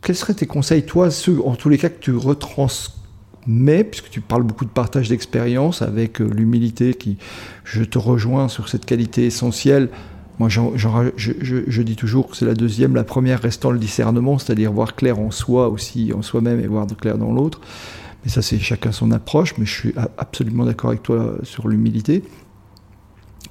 [0.00, 4.20] quels seraient tes conseils, toi, ceux, en tous les cas, que tu retransmets, puisque tu
[4.20, 7.16] parles beaucoup de partage d'expérience avec l'humilité qui,
[7.64, 9.88] je te rejoins sur cette qualité essentielle
[10.38, 14.96] moi, je, dis toujours que c'est la deuxième, la première restant le discernement, c'est-à-dire voir
[14.96, 17.60] clair en soi aussi, en soi-même, et voir clair dans l'autre.
[18.24, 22.24] Mais ça, c'est chacun son approche, mais je suis absolument d'accord avec toi sur l'humilité.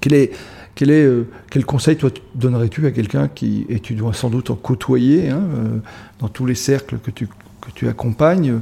[0.04, 0.32] Quel est,
[0.76, 4.50] quel, est, euh, quel conseil toi donnerais-tu à quelqu'un qui, et tu dois sans doute
[4.50, 5.78] en côtoyer, hein, euh,
[6.20, 8.60] dans tous les cercles que tu, que tu accompagnes,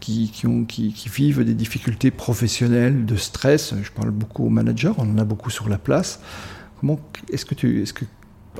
[0.00, 4.50] qui, qui, ont, qui, qui, vivent des difficultés professionnelles, de stress, je parle beaucoup aux
[4.50, 6.18] managers, on en a beaucoup sur la place,
[6.80, 6.98] Comment
[7.30, 8.06] est-ce que tu, est-ce que,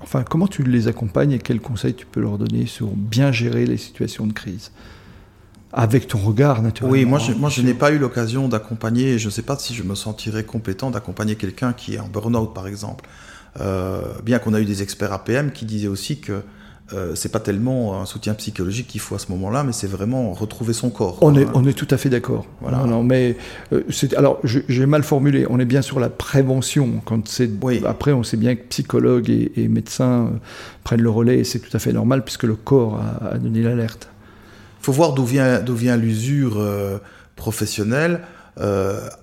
[0.03, 3.64] enfin, comment tu les accompagnes et quels conseils tu peux leur donner sur bien gérer
[3.64, 4.70] les situations de crise?
[5.73, 6.93] Avec ton regard, naturellement.
[6.93, 9.75] Oui, moi je, moi, je n'ai pas eu l'occasion d'accompagner, je ne sais pas si
[9.75, 13.09] je me sentirais compétent d'accompagner quelqu'un qui est en burn-out, par exemple.
[13.61, 16.43] Euh, bien qu'on a eu des experts APM qui disaient aussi que
[16.93, 20.33] euh, c'est pas tellement un soutien psychologique qu'il faut à ce moment-là, mais c'est vraiment
[20.33, 21.18] retrouver son corps.
[21.21, 22.47] On, est, on est tout à fait d'accord.
[22.61, 22.79] Voilà.
[22.85, 23.37] Non, mais
[23.73, 23.83] euh,
[24.16, 25.47] alors j'ai mal formulé.
[25.49, 27.01] On est bien sur la prévention.
[27.05, 27.51] Quand c'est
[27.87, 30.39] après, on sait bien que psychologues et, médecins euh,
[30.83, 34.09] prennent le relais et c'est tout à fait normal puisque le corps a, donné l'alerte.
[34.81, 36.62] Faut voir d'où vient d'où vient l'usure
[37.37, 38.22] professionnelle.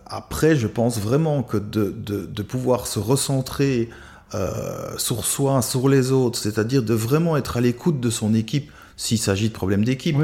[0.05, 3.89] après, je pense vraiment que de, de, de pouvoir se recentrer
[4.35, 8.69] euh, sur soi, sur les autres, c'est-à-dire de vraiment être à l'écoute de son équipe
[8.97, 10.17] s'il s'agit de problèmes d'équipe.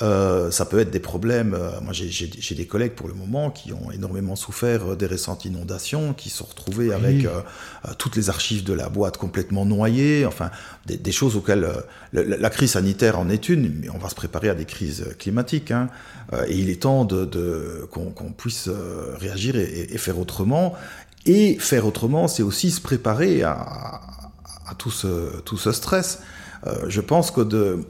[0.00, 1.54] Euh, ça peut être des problèmes.
[1.54, 6.14] Euh, moi, j'ai des collègues pour le moment qui ont énormément souffert des récentes inondations,
[6.14, 7.26] qui se sont retrouvés avec
[7.98, 10.24] toutes les archives de la boîte complètement noyées.
[10.26, 10.50] Enfin,
[10.86, 11.68] des, choses auxquelles
[12.12, 15.70] la, crise sanitaire en est une, mais on va se préparer à des crises climatiques.
[15.70, 15.88] Hein.
[16.48, 18.68] et il est temps de, qu'on puisse
[19.20, 20.74] réagir et, et, faire autrement.
[21.26, 24.00] Et faire autrement, c'est aussi se préparer à,
[24.78, 26.20] tout, ce, tout ce stress.
[26.66, 27.84] Euh, je pense que de,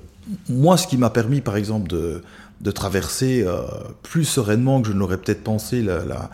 [0.49, 2.23] moi, ce qui m'a permis, par exemple, de,
[2.70, 3.62] traverser euh,
[4.03, 6.31] plus sereinement que je ne l'aurais peut-être pensé la,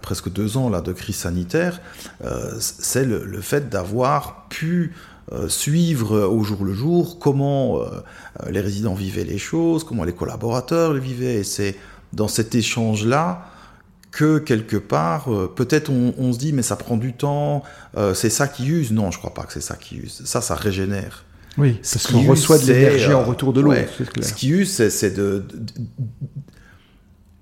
[0.00, 1.80] presque deux ans là, de crise sanitaire,
[2.24, 4.92] euh, c'est le, fait d'avoir pu
[5.48, 7.80] suivre au jour le jour comment
[8.50, 11.36] les résidents vivaient les choses, comment les collaborateurs les vivaient.
[11.36, 11.76] Et c'est
[12.12, 13.50] dans cet échange-là
[14.14, 17.64] que quelque part, euh, peut-être on, se dit, mais ça prend du temps,
[17.96, 18.92] euh, c'est ça qui use.
[18.92, 20.22] Non, je crois pas que c'est ça qui use.
[20.24, 21.23] Ça, ça régénère.
[21.58, 23.74] Oui, parce qu'on reçoit de l'énergie en retour de l'eau.
[24.20, 25.44] ce qui use, c'est de,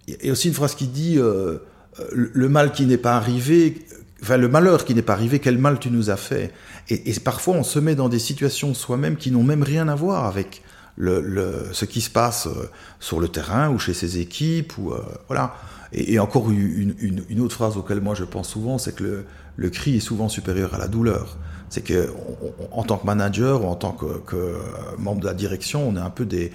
[0.06, 1.58] Il y a aussi une phrase qui dit euh,
[2.12, 3.86] le mal qui n'est pas arrivé,
[4.22, 6.52] enfin le malheur qui n'est pas arrivé, quel mal tu nous as fait?
[6.88, 9.94] Et, et parfois, on se met dans des situations soi-même qui n'ont même rien à
[9.94, 10.62] voir avec
[10.96, 12.48] le, ce qui se passe
[13.00, 14.76] sur le terrain ou chez ses équipes.
[14.78, 14.92] Ou,
[15.28, 15.54] voilà.
[15.94, 19.24] Et, encore une, autre phrase auquel moi je pense souvent, c'est que
[19.56, 21.36] le, cri est souvent supérieur à la douleur.
[21.68, 22.10] C'est que
[22.70, 24.56] en tant que manager ou en tant que,
[24.98, 26.52] membre de la direction, on est un peu des,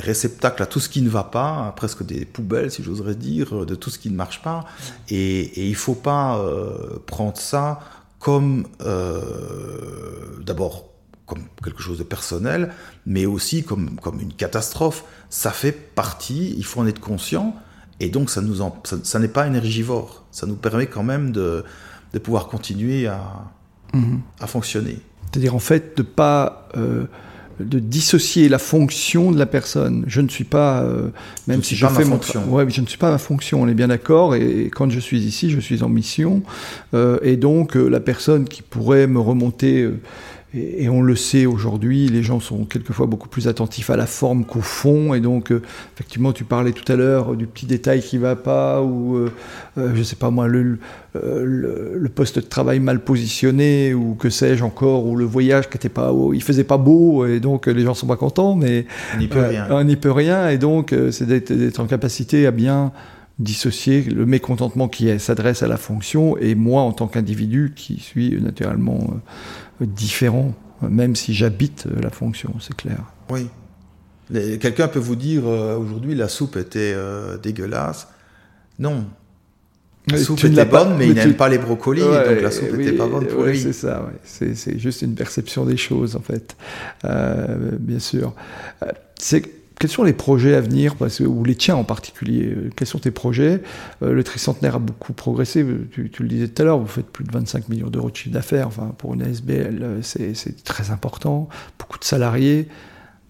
[0.00, 3.74] réceptacles à tout ce qui ne va pas, presque des poubelles, si j'oserais dire, de
[3.74, 4.64] tout ce qui ne marche pas.
[5.08, 7.80] Et, il ne faut pas euh, prendre ça
[8.18, 9.20] comme, euh,
[10.44, 10.95] d'abord,
[11.26, 12.72] comme quelque chose de personnel,
[13.04, 15.04] mais aussi comme, comme une catastrophe.
[15.28, 17.54] Ça fait partie, il faut en être conscient,
[18.00, 20.24] et donc ça, nous ça, n'est pas énergivore.
[20.30, 21.64] Ça nous permet quand même de,
[22.12, 23.20] de pouvoir continuer à,
[23.92, 24.20] mhm.
[24.40, 24.98] à fonctionner.
[25.30, 26.68] C'est-à-dire en fait de pas...
[26.76, 27.06] Euh,
[27.60, 30.04] de dissocier la fonction de la personne.
[30.06, 31.08] Je ne suis pas, euh,
[31.46, 32.44] même si je fais mon fonction.
[32.52, 33.62] Ouais, je ne suis pas ma fonction.
[33.62, 34.34] On est bien d'accord.
[34.34, 36.42] Et, quand je suis ici, je suis en mission.
[36.94, 39.88] Euh, et donc euh, la personne qui pourrait me remonter
[40.56, 44.44] et, on le sait aujourd'hui, les gens sont quelquefois beaucoup plus attentifs à la forme
[44.44, 45.14] qu'au fond.
[45.14, 45.62] Et donc, euh,
[45.94, 49.32] effectivement, tu parlais tout à l'heure du petit détail qui va pas, ou euh,
[49.78, 50.78] euh, je sais pas moi, le,
[51.14, 55.88] le, poste de travail mal positionné, ou que sais-je encore, ou le voyage qui était
[55.88, 58.54] pas, il faisait pas beau, et donc les gens sont pas contents.
[58.54, 59.66] Mais on n'y peut rien.
[59.70, 62.92] On n'y peut rien, et donc c'est d'être en capacité à bien
[63.38, 68.40] dissocier le mécontentement qui s'adresse à la fonction et moi en tant qu'individu qui suis
[68.40, 69.10] naturellement
[69.80, 72.98] différent, même si j'habite la fonction, c'est clair.
[73.30, 73.48] Oui.
[74.32, 78.08] Quelqu'un peut vous dire euh, aujourd'hui la soupe était euh, dégueulasse.
[78.78, 79.06] Non.
[80.08, 83.08] La soupe était bonne, mais il n'aime pas les brocolis, donc la soupe n'était pas
[83.08, 83.60] bonne pour lui.
[83.60, 86.56] C'est ça, c'est juste une perception des choses, en fait.
[87.04, 88.32] Euh, bien sûr.
[89.18, 92.98] C'est quels sont les projets à venir, ou les tiens en particulier euh, Quels sont
[92.98, 93.62] tes projets?
[94.02, 97.24] Euh, Le tricentenaire a beaucoup progressé, tu, le disais tout à l'heure, vous faites plus
[97.24, 101.48] de 25 millions d'euros de chiffre d'affaires, pour une ASBL, euh, c'est très important,
[101.78, 102.68] beaucoup de salariés.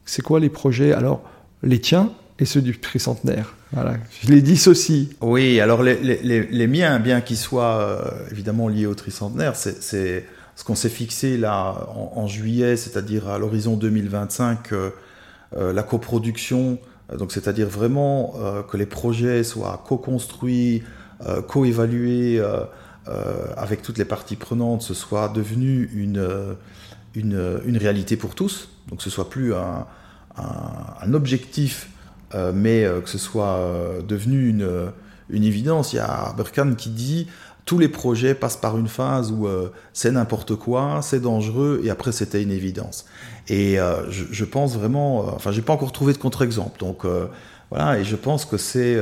[0.04, 0.92] C'est quoi les projets?
[0.92, 1.22] Alors,
[1.62, 3.96] les tiens et ceux du tricentenaire voilà.
[4.22, 5.08] Je les dissocie.
[5.20, 10.24] Oui, alors les, miens, bien qu'ils soient évidemment liés au tricentenaire, c'est
[10.56, 14.72] ce qu'on s'est fixé là en, juillet, c'est-à-dire à, l'horizon 2025.
[14.72, 14.90] Euh,
[15.52, 16.78] la coproduction,
[17.12, 20.82] euh, donc c'est-à-dire vraiment euh, que les projets soient co-construits,
[21.48, 22.42] co-évalués
[23.56, 26.56] avec toutes les parties prenantes, ce soit devenu une,
[27.14, 29.86] une, réalité pour tous, donc ce soit plus un,
[30.36, 31.88] un, objectif,
[32.52, 33.58] mais que ce soit
[34.06, 34.92] devenu une,
[35.30, 35.94] une évidence.
[35.94, 37.28] Il y a Berkan qui dit
[37.64, 39.48] tous les projets passent par une phase où
[39.94, 43.06] c'est n'importe quoi, c'est dangereux, et après c'était une évidence.
[43.48, 46.78] Et euh, je, pense vraiment, euh, enfin, j'ai pas encore trouvé de contre-exemple.
[46.80, 47.26] Donc euh,
[47.70, 48.96] voilà, et je pense que c'est,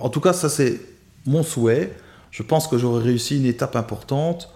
[0.00, 0.80] en tout cas, ça c'est
[1.26, 1.96] mon souhait.
[2.30, 4.50] Je pense que j'aurais réussi une étape importante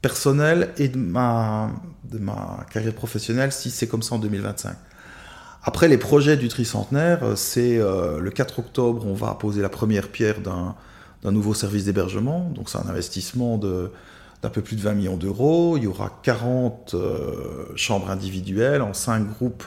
[0.00, 1.70] personnelle et de ma,
[2.10, 4.74] de ma carrière professionnelle si c'est comme ça en 2025.
[5.62, 10.40] Après, les projets du tricentenaire, c'est le 4 octobre, on va poser la première pierre
[10.40, 10.74] d'un
[11.30, 12.50] nouveau service d'hébergement.
[12.54, 13.90] Donc, c'est un investissement de
[14.42, 15.76] d'un peu plus de 20 millions d'euros.
[15.76, 19.64] Il y aura 40 euh, chambres individuelles en 5 groupes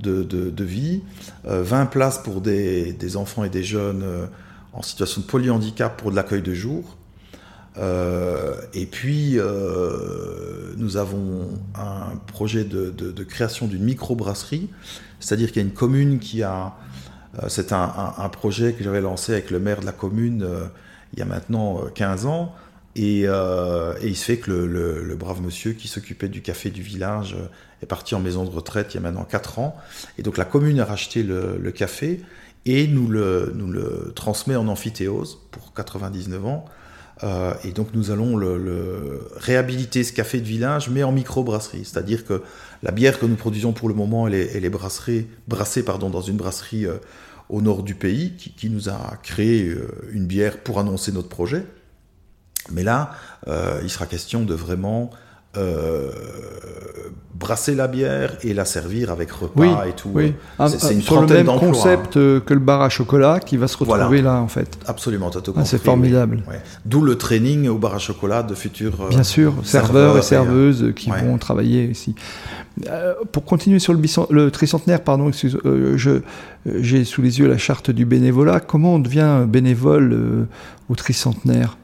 [0.00, 1.02] de, de, vie,
[1.44, 4.26] 20 euh, places pour des, des, enfants et des jeunes euh,
[4.74, 6.96] en situation de polyhandicap pour de l'accueil de jour.
[8.74, 9.38] et puis,
[10.76, 14.68] nous avons un projet de, de création d'une microbrasserie,
[15.18, 16.74] c'est-à-dire qu'il y a une commune qui a...
[17.48, 20.46] C'est un, projet que j'avais lancé avec le maire de la commune
[21.14, 22.54] il y a maintenant 15 ans,
[22.98, 27.34] euh, et, il se fait que le, brave monsieur qui s'occupait du café du village
[27.34, 27.46] euh,
[27.82, 29.76] est parti en maison de retraite il y a maintenant 4 ans.
[30.18, 32.20] Et donc la commune a racheté le, café
[32.64, 36.64] et nous le, transmet en amphithéose pour 99 ans.
[37.24, 38.38] Euh, et donc nous allons
[39.36, 41.84] réhabiliter ce café de village, mais en micro-brasserie.
[41.84, 42.42] C'est-à-dire que
[42.82, 46.86] la bière que nous produisons pour le moment, elle est, brassée pardon, dans une brasserie
[47.48, 49.74] au nord du pays qui, nous a créé
[50.12, 51.64] une bière pour annoncer notre projet.
[52.72, 53.10] Mais là,
[53.48, 55.10] euh, il sera question de vraiment
[55.56, 56.10] euh,
[57.34, 60.10] brasser la bière et la servir avec repas et tout.
[60.12, 60.34] Oui.
[60.68, 63.76] c'est une sur le même concept euh, que le bar à chocolat qui va se
[63.76, 64.78] retrouver là en fait.
[64.86, 66.42] Absolument, ah, C'est formidable.
[66.84, 71.10] D'où le training au bar à chocolat de futurs Bien sûr, serveurs, et serveuses qui
[71.10, 72.14] vont travailler ici.
[73.32, 74.00] pour continuer sur le,
[74.30, 75.30] le tricentenaire, pardon,
[76.64, 78.60] j'ai sous les yeux la charte du bénévolat.
[78.60, 80.46] Comment on devient bénévole
[80.88, 81.76] au tricentenaire?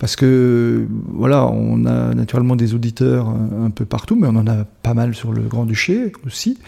[0.00, 4.64] Parce que voilà, on a naturellement des auditeurs un, peu partout, mais on en a
[4.82, 6.58] pas mal sur le Grand-Duché aussi.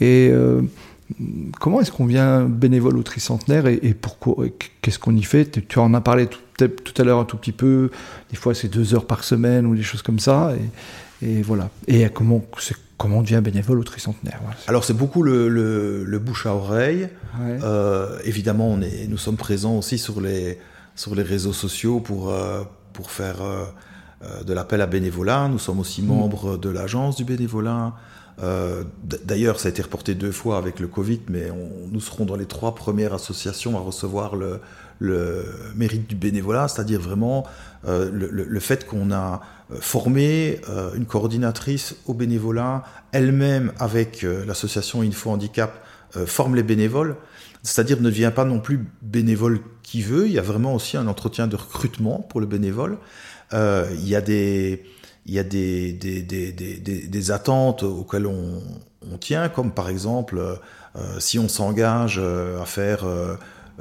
[0.00, 0.60] Et euh,
[1.60, 4.44] comment est-ce qu'on vient bénévole au tricentenaire et, et pourquoi
[4.82, 5.68] Qu'est-ce qu'on y fait?
[5.68, 7.92] Tu en as parlé tout, à l'heure un tout petit peu.
[8.30, 10.52] Des fois, c'est deux heures par semaine ou des choses comme ça.
[11.22, 11.70] Et, voilà.
[11.86, 12.44] Et comment
[12.98, 17.08] comment on devient bénévole au tricentenaire Alors c'est beaucoup le, bouche à oreille.
[17.40, 20.58] Euh, évidemment, on est, nous sommes présents aussi sur les,
[20.96, 22.62] sur les réseaux sociaux pour, euh,
[22.92, 23.64] pour faire euh,
[24.44, 25.48] de l'appel à bénévolat.
[25.48, 27.94] Nous sommes aussi membres de l'agence du bénévolat.
[29.26, 31.48] D'ailleurs, ça a été reporté deux fois avec le Covid, mais
[31.90, 34.60] nous serons dans les trois premières associations à recevoir le,
[35.00, 37.44] le mérite du bénévolat, c'est-à-dire vraiment
[37.88, 39.40] euh, le, fait qu'on a
[39.72, 45.84] euh, formé euh, une coordinatrice au bénévolat, elle-même avec l'association Info Handicap
[46.26, 47.14] forme les bénévoles,
[47.62, 49.60] c'est-à-dire ne devient pas non plus bénévole
[49.90, 52.98] qui veut, il y a vraiment aussi un entretien de recrutement pour le bénévole,
[53.52, 54.84] il y a des
[55.26, 58.62] il y a des, des, des, des attentes auxquelles on,
[59.12, 60.40] on, tient, comme par exemple
[61.18, 63.04] si on s'engage à faire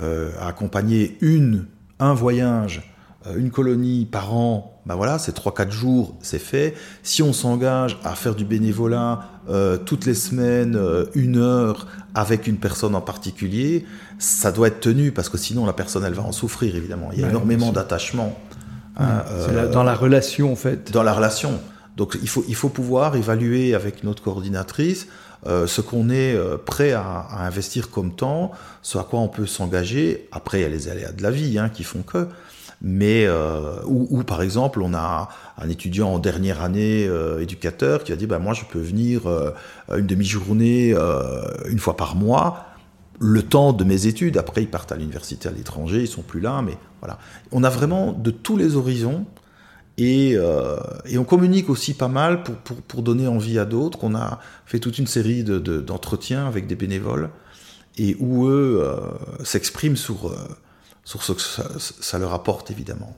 [0.02, 1.66] euh, à accompagner une,
[2.00, 2.99] un voyage, euh,
[3.36, 6.74] une colonie par an, ben voilà, c'est 3-4 jours, c'est fait.
[7.04, 10.80] Si on s'engage à faire du bénévolat euh, toutes les semaines,
[11.16, 13.86] une heure, avec une personne en particulier,
[14.20, 17.10] ça doit être tenu, parce que sinon la personne, elle va en souffrir, évidemment.
[17.14, 18.40] Il y a énormément d'attachement.
[18.98, 19.24] Hein,
[19.72, 20.92] dans la relation, en fait.
[20.92, 21.60] Dans la relation.
[21.98, 25.08] Donc il faut, il faut pouvoir évaluer avec notre coordinatrice
[25.48, 28.52] euh, ce qu'on est euh, prêt à, investir comme temps,
[28.82, 30.28] ce à quoi on peut s'engager.
[30.34, 32.28] Après, il y a les aléas de la vie hein, qui font que.
[32.82, 37.10] Mais euh, ou, par exemple, on a un étudiant en dernière année
[37.40, 39.24] éducateur qui a dit bah moi je peux venir
[39.94, 40.96] une demi-journée
[41.70, 42.66] une fois par mois
[43.20, 44.38] le temps de mes études.
[44.38, 47.18] Après, ils partent à l'université à l'étranger, ils sont plus là, mais voilà.
[47.52, 49.26] On a vraiment de tous les horizons
[50.02, 54.00] euh, et, on communique aussi pas mal pour, pour, donner envie à d'autres.
[54.04, 57.30] On a fait toute une série d'entretiens de, avec des bénévoles
[57.98, 58.96] et où eux euh,
[59.44, 60.36] s'expriment sur, euh,
[61.10, 63.18] sur ce que ça leur apporte évidemment.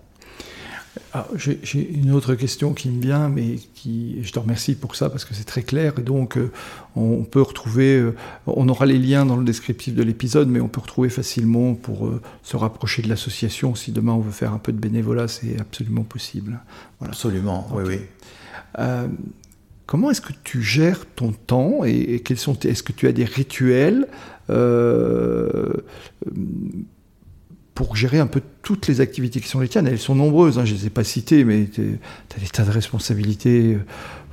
[1.13, 5.09] Ah, j'ai une autre question qui me vient, mais qui, je te remercie pour ça
[5.09, 5.93] parce que c'est très clair.
[5.99, 6.51] Et donc, euh,
[6.95, 8.15] on peut retrouver, euh,
[8.47, 12.07] on aura les liens dans le descriptif de l'épisode, mais on peut retrouver facilement pour
[12.07, 13.75] euh, se rapprocher de l'association.
[13.75, 16.59] Si demain on veut faire un peu de bénévolat, c'est absolument possible.
[17.01, 17.99] Absolument, oui, oui.
[19.85, 23.11] comment est-ce que tu gères ton temps et, et quels sont, est-ce que tu as
[23.11, 24.07] des rituels
[27.75, 29.87] pour gérer un peu toutes les activités qui sont les tiennes.
[29.87, 31.99] Elles sont nombreuses, hein, je ne les ai pas citées, mais tu
[32.35, 33.75] as des tas de responsabilités.
[33.75, 33.79] Euh,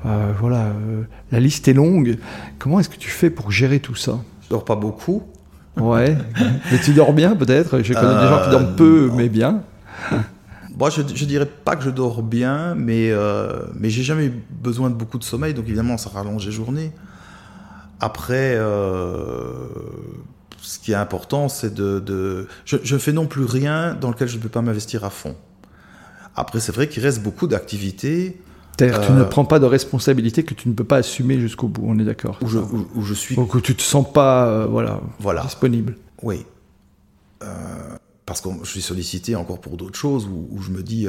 [0.07, 2.19] euh, voilà, euh, la liste est longue.
[2.59, 4.19] Comment est-ce que tu fais pour gérer tout ça?
[4.45, 5.23] Je dors pas beaucoup.
[5.77, 6.17] Ouais,
[6.73, 9.63] mais tu dors bien peut-être Je connais des gens qui dorment peu, mais bien.
[10.77, 13.13] Moi, je, je dirais pas que je dors bien, mais,
[13.75, 16.93] mais j'ai jamais eu besoin de beaucoup de sommeil, donc évidemment, ça rallonge les journées.
[18.01, 18.57] Après,
[20.61, 22.47] ce qui est important, c'est de...
[22.65, 25.37] Je ne fais non plus rien dans lequel je ne peux pas m'investir à fond.
[26.37, 28.41] Après, c'est vrai qu'il reste beaucoup d'activités.
[28.81, 31.83] Euh, tu ne prends pas de responsabilité que tu ne peux pas assumer jusqu'au bout,
[31.85, 32.39] on est d'accord.
[32.43, 33.37] Où je, où, je suis.
[33.37, 35.97] Ou que tu te sens pas, euh, voilà, voilà, disponible.
[36.23, 36.47] Oui.
[37.43, 37.47] Euh,
[38.25, 41.09] parce que je suis sollicité encore pour d'autres choses où, je me dis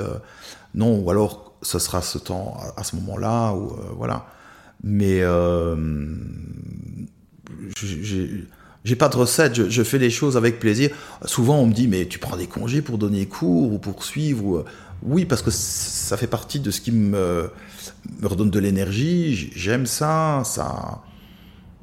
[0.74, 4.26] non, ou alors ce sera ce temps à, à ce moment-là, ou voilà.
[4.84, 5.22] Mais
[7.76, 8.48] j'ai
[8.86, 10.90] j'ai pas de recette, je, fais les choses avec plaisir.
[11.26, 14.46] Souvent, on me dit, mais tu prends des congés pour donner cours ou pour suivre
[14.46, 14.58] ou...
[14.58, 14.66] Euh,
[15.04, 17.50] oui, parce que ça fait partie de ce qui me,
[18.22, 19.50] me redonne de l'énergie.
[19.56, 21.02] J'aime ça, ça.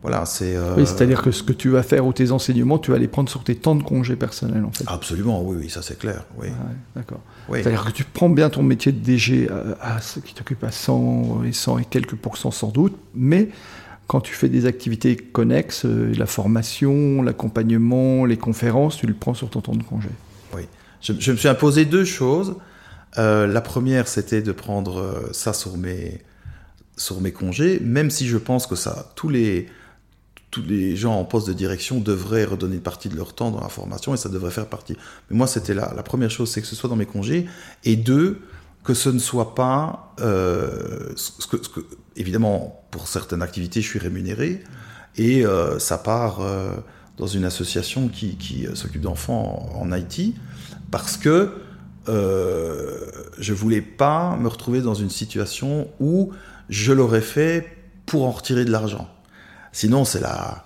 [0.03, 0.55] Voilà, c'est.
[0.55, 3.09] Euh, oui, c'est-à-dire que ce que tu vas faire ou tes enseignements, tu vas les
[3.09, 4.84] prendre sur tes temps de congés personnels, en fait.
[4.86, 6.24] Absolument, oui, oui, ça c'est clair.
[6.36, 6.49] Oui.
[6.94, 7.20] D'accord.
[7.51, 9.49] C'est-à-dire que tu prends bien ton métier de DG
[9.80, 13.49] à, qui t'occupe à 100 et 100 et quelques pourcents sans doute, mais
[14.07, 19.34] quand tu fais des activités connexes, euh, la formation, l'accompagnement, les conférences, tu le prends
[19.34, 20.09] sur ton temps de congé.
[20.54, 20.62] Oui.
[21.00, 22.57] Je, me suis imposé deux choses.
[23.18, 26.20] Euh, la première, c'était de prendre euh, ça sur mes,
[26.96, 29.66] sur mes congés, même si je pense que ça, tous les,
[30.50, 33.61] tous les gens en poste de direction devraient redonner une partie de leur temps dans
[33.61, 34.96] la formation et ça devrait faire partie.
[35.30, 37.46] Mais moi, c'était la, la première chose, c'est que ce soit dans mes congés.
[37.84, 38.40] Et deux,
[38.84, 41.57] que ce ne soit pas ce, que,
[42.14, 44.62] évidemment pour certaines activités je suis rémunéré
[45.16, 46.72] et euh, ça part euh,
[47.18, 50.34] dans une association qui, qui s'occupe d'enfants en, Haïti
[50.90, 51.53] parce que
[52.07, 56.32] je voulais pas me retrouver dans une situation où
[56.68, 57.66] je l'aurais fait
[58.07, 59.09] pour en retirer de l'argent.
[59.72, 60.64] Sinon c'est la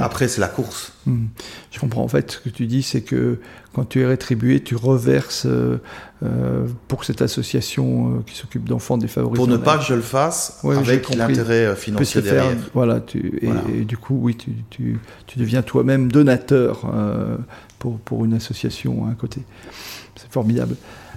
[0.00, 0.92] après, c'est la course.
[1.06, 1.26] Hmm.
[1.70, 2.02] Je comprends.
[2.02, 3.38] En fait, ce que tu dis, c'est que
[3.72, 5.80] quand tu es rétribué, tu reverses euh,
[6.22, 9.36] euh, pour cette association euh, qui s'occupe d'enfants défavorisés.
[9.36, 12.56] Pour ne pas que je le fasse avec l'intérêt financier derrière.
[12.74, 16.90] voilà, tu, et, du coup, oui, tu, tu, tu deviens toi-même donateur
[17.78, 19.42] pour, pour une association à côté.
[20.16, 20.76] C'est formidable.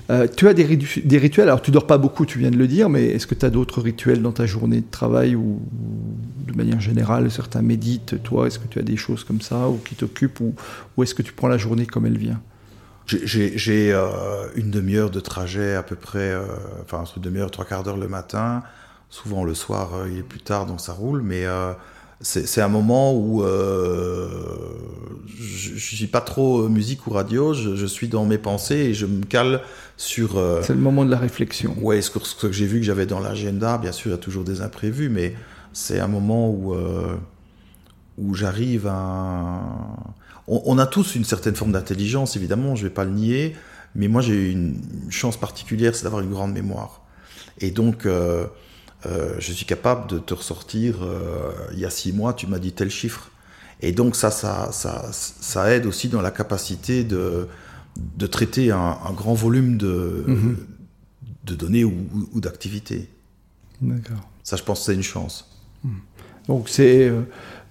[0.10, 2.89] Euh, tu as des, rituels, alors tu dors pas beaucoup, tu viens de le dire,
[2.89, 5.62] mais est-ce que tu as d'autres rituels dans ta journée de travail ou
[6.45, 9.78] de manière générale, certains méditent, toi, est-ce que tu as des choses comme ça ou
[9.78, 12.41] qui t'occupent ou, est-ce que tu prends la journée comme elle vient?
[13.06, 16.43] J'ai euh, une demi-heure de trajet à peu près, euh,
[16.82, 18.64] enfin une demi-heure, trois quarts d'heure le matin.
[19.10, 21.22] Souvent le soir, il est plus tard, donc ça roule.
[21.22, 21.45] Mais
[22.22, 23.43] c'est un moment où
[25.26, 27.53] je, ne suis pas trop musique ou radio.
[27.53, 29.61] Je, suis dans mes pensées et je me cale
[29.97, 30.41] sur.
[30.61, 31.76] c'est le moment de la réflexion.
[31.82, 33.78] Ouais, ce que, ce que j'ai vu que j'avais dans l'agenda.
[33.78, 35.36] Bien sûr, il y a toujours des imprévus, mais
[35.74, 36.76] c'est un moment où
[38.18, 39.59] où j'arrive à
[40.47, 43.55] on, a tous une certaine forme d'intelligence, évidemment, je ne vais pas le nier,
[43.95, 44.78] mais moi j'ai une
[45.09, 47.01] chance particulière, c'est d'avoir une grande mémoire.
[47.59, 48.47] Et donc, euh,
[49.06, 52.60] euh, je suis capable de te ressortir, euh, il y a six mois, tu m'as
[52.60, 53.32] dit tel chiffre.
[53.82, 57.47] Et donc ça, ça, ça, ça aide aussi dans la capacité de,
[58.18, 60.58] de traiter un, grand volume de, mhm.
[61.43, 63.10] de données ou, d'activités.
[63.82, 64.30] D'accord.
[64.43, 65.49] Ça, je pense que c'est une chance.
[65.84, 65.91] Mhm.
[66.47, 67.12] Donc c'est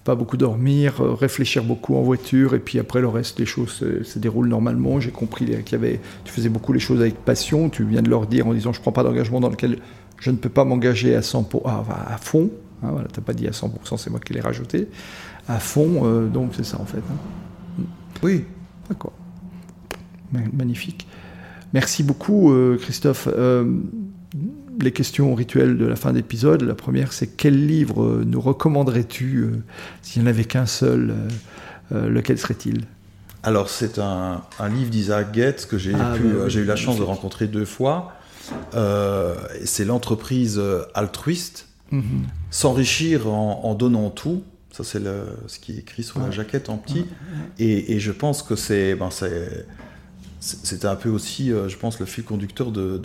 [0.04, 3.84] pas beaucoup dormir, euh, réfléchir beaucoup en voiture, et puis après le reste des choses
[4.02, 5.00] se, déroulent normalement.
[5.00, 7.68] J'ai compris qu'il y avait, tu faisais beaucoup les choses avec passion.
[7.68, 9.78] Tu viens de leur dire en disant je prends pas d'engagement dans lequel
[10.22, 12.50] je ne peux pas m'engager à 100 pour, ah, à fond.
[12.82, 14.88] Hein, voilà, t'as pas dit à 100%, c'est moi qui l'ai rajouté.
[15.48, 16.98] À fond, euh, donc c'est ça en fait.
[16.98, 17.82] Hein.
[18.22, 18.44] Oui.
[18.88, 19.12] D'accord.
[20.32, 21.06] Magnifique.
[21.74, 23.28] Merci beaucoup, euh, Christophe
[24.80, 26.62] les questions rituelles de la fin d'épisode.
[26.62, 29.62] La première, c'est quel livre euh, nous recommanderais-tu euh,
[30.02, 31.14] s'il n'y en avait qu'un seul
[31.92, 32.82] euh, Lequel serait-il?
[33.42, 37.48] Alors, c'est un, livre d'Isaac Getz que j'ai ah, bah eu la chance de rencontrer
[37.48, 38.14] deux fois.
[39.64, 40.60] C'est l'entreprise
[40.94, 42.26] altruiste, mhm.
[42.50, 44.42] s'enrichir en, donnant tout.
[44.70, 45.02] Ça, c'est
[45.46, 47.06] ce qui est écrit sur la jaquette en petit.
[47.58, 49.10] Et, je pense que c'est ben,
[50.40, 52.98] c'était un peu aussi, je pense, le fil conducteur de,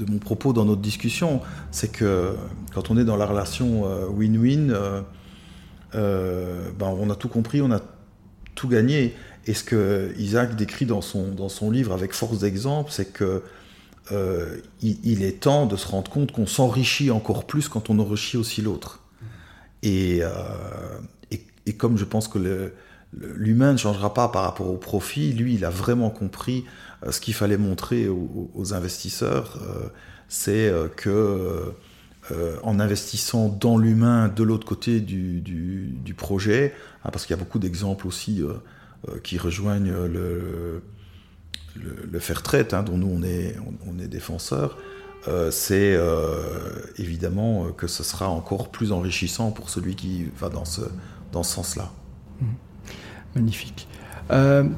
[0.00, 1.40] de mon propos dans notre discussion,
[1.70, 2.34] c'est que
[2.74, 5.02] quand on est dans la relation euh, win-win, euh,
[5.94, 7.80] euh, ben on a tout compris, on a
[8.54, 9.14] tout gagné.
[9.46, 13.42] Et ce que Isaac décrit dans son, dans son livre avec force d'exemple, c'est que
[14.82, 18.62] il, est temps de se rendre compte qu'on s'enrichit encore plus quand on enrichit aussi
[18.62, 19.00] l'autre.
[19.82, 20.20] Et,
[21.66, 22.72] et, comme je pense que
[23.12, 26.64] l'humain ne changera pas par rapport au profit, lui, il a vraiment compris
[27.04, 29.88] euh, ce qu'il fallait montrer aux, investisseurs, euh,
[30.28, 31.72] c'est euh, que
[32.62, 37.58] en investissant dans l'humain de l'autre côté du, projet, hein, parce qu'il y a beaucoup
[37.58, 38.44] d'exemples aussi
[39.24, 40.80] qui rejoignent le,
[41.76, 43.56] le, fair trade, hein, dont nous on est,
[43.86, 44.78] on, est défenseurs,
[45.50, 45.98] c'est
[46.96, 50.80] évidemment que ce sera encore plus enrichissant pour celui qui va dans ce,
[51.32, 51.90] dans ce sens-là.
[52.40, 52.46] Mmh.
[53.34, 53.88] Magnifique.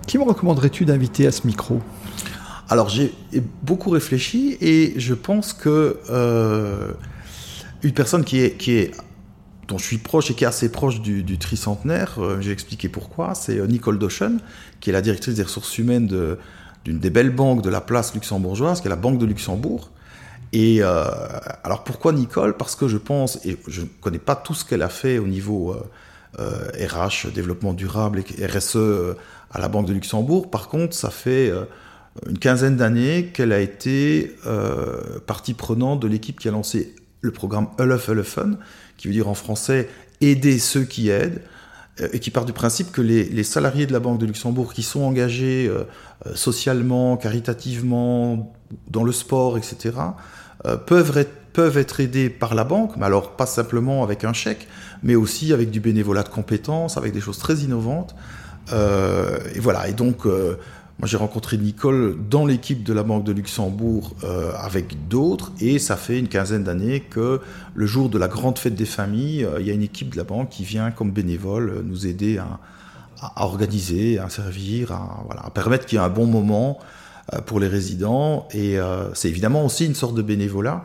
[0.07, 1.81] qui me recommanderais-tu d'inviter à ce micro?
[2.73, 3.13] Alors j'ai
[3.63, 6.93] beaucoup réfléchi et je pense que euh,
[7.83, 8.93] une personne qui est, qui est,
[9.69, 12.89] dont je suis proche et qui est assez proche du, du tricentenaire, euh, j'ai expliqué
[12.89, 14.41] pourquoi, c'est euh, Nicole Dochen,
[14.81, 16.09] qui est la directrice des ressources humaines
[16.85, 19.91] d'une des belles banques de la place luxembourgeoise, qui est la Banque de Luxembourg.
[20.53, 22.57] Et alors pourquoi Nicole?
[22.57, 25.27] Parce que je pense, et je ne connais pas tout ce qu'elle a fait au
[25.27, 25.75] niveau
[26.39, 28.77] RH, développement durable et RSE
[29.51, 30.51] à la Banque de Luxembourg.
[30.51, 31.51] Par contre, ça fait
[32.27, 37.31] une quinzaine d'années qu'elle a été euh, partie prenante de l'équipe qui a lancé le
[37.31, 38.59] programme Ulf Ulfen,
[38.97, 39.89] qui veut dire en français
[40.21, 41.49] aider ceux qui aident, euh,
[42.13, 45.03] et qui part du principe que les, salariés de la Banque de Luxembourg qui sont
[45.03, 45.85] engagés euh,
[46.35, 48.53] socialement, caritativement,
[48.89, 49.93] dans le sport, etc.,
[50.87, 54.69] peuvent, être, peuvent être aidés par la banque, mais alors pas simplement avec un chèque,
[55.03, 58.15] mais aussi avec du bénévolat de compétences, avec des choses très innovantes.
[58.71, 60.25] et voilà, et donc
[61.03, 65.81] moi, j'ai rencontré Nicole dans l'équipe de la Banque de Luxembourg euh, avec d'autres, et
[65.81, 67.41] ça fait une quinzaine d'années que
[67.75, 70.17] le jour de la grande fête des familles, euh, il y a une équipe de
[70.17, 72.61] la banque qui vient comme bénévole euh, nous aider à,
[73.35, 76.79] organiser, à servir, à, voilà, à permettre qu'il y ait un bon moment
[77.47, 78.47] pour les résidents.
[78.53, 78.79] Et
[79.15, 80.85] c'est évidemment aussi une sorte de bénévolat.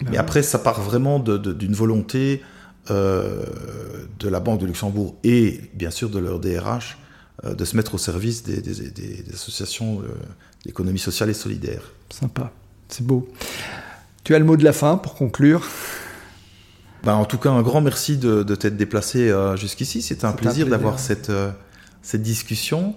[0.00, 2.42] Ben Mais après, ça part vraiment d'une volonté
[2.88, 6.98] de la Banque de Luxembourg et bien sûr de leur DRH
[7.44, 10.06] de se mettre au service des, associations euh,
[10.64, 11.82] d'économie sociale et solidaire.
[12.10, 12.50] Sympa,
[12.88, 13.28] c'est beau.
[14.24, 15.66] Tu as le mot de la fin pour conclure?
[17.04, 20.02] Ben, En tout cas, un grand merci de, t'être déplacé euh, jusqu'ici.
[20.02, 21.30] C'était un, plaisir, d'avoir cette,
[22.02, 22.94] cette discussion.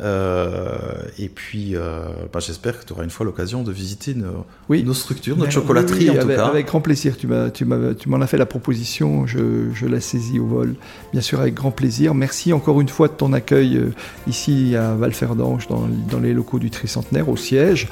[0.00, 0.76] Euh,
[1.18, 4.82] et puis, euh, bah, j'espère que tu auras une fois l'occasion de visiter nos, oui.
[4.82, 6.46] nos structures, notre chocolaterie en tout avec, cas.
[6.46, 7.16] Avec grand plaisir.
[7.16, 10.74] Tu m'en tu tu as fait la proposition, je, je, la saisis au vol.
[11.12, 12.14] Bien sûr, avec grand plaisir.
[12.14, 13.92] Merci encore une fois de ton accueil euh,
[14.26, 17.88] ici à Valferdange, dans, dans, les locaux du Tricentenaire, au siège.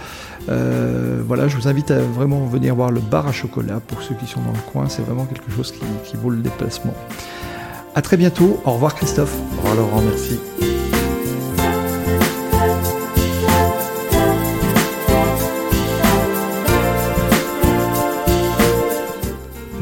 [0.49, 4.27] voilà, je vous invite à vraiment venir voir le bar à chocolat pour ceux qui
[4.27, 4.89] sont dans le coin.
[4.89, 6.95] C'est vraiment quelque chose qui, qui vaut le déplacement.
[7.95, 8.61] À très bientôt.
[8.65, 9.35] Au revoir, Christophe.
[9.35, 10.03] Au revoir, Laurent.
[10.03, 10.72] Merci.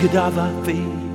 [0.00, 1.09] cadaver feet.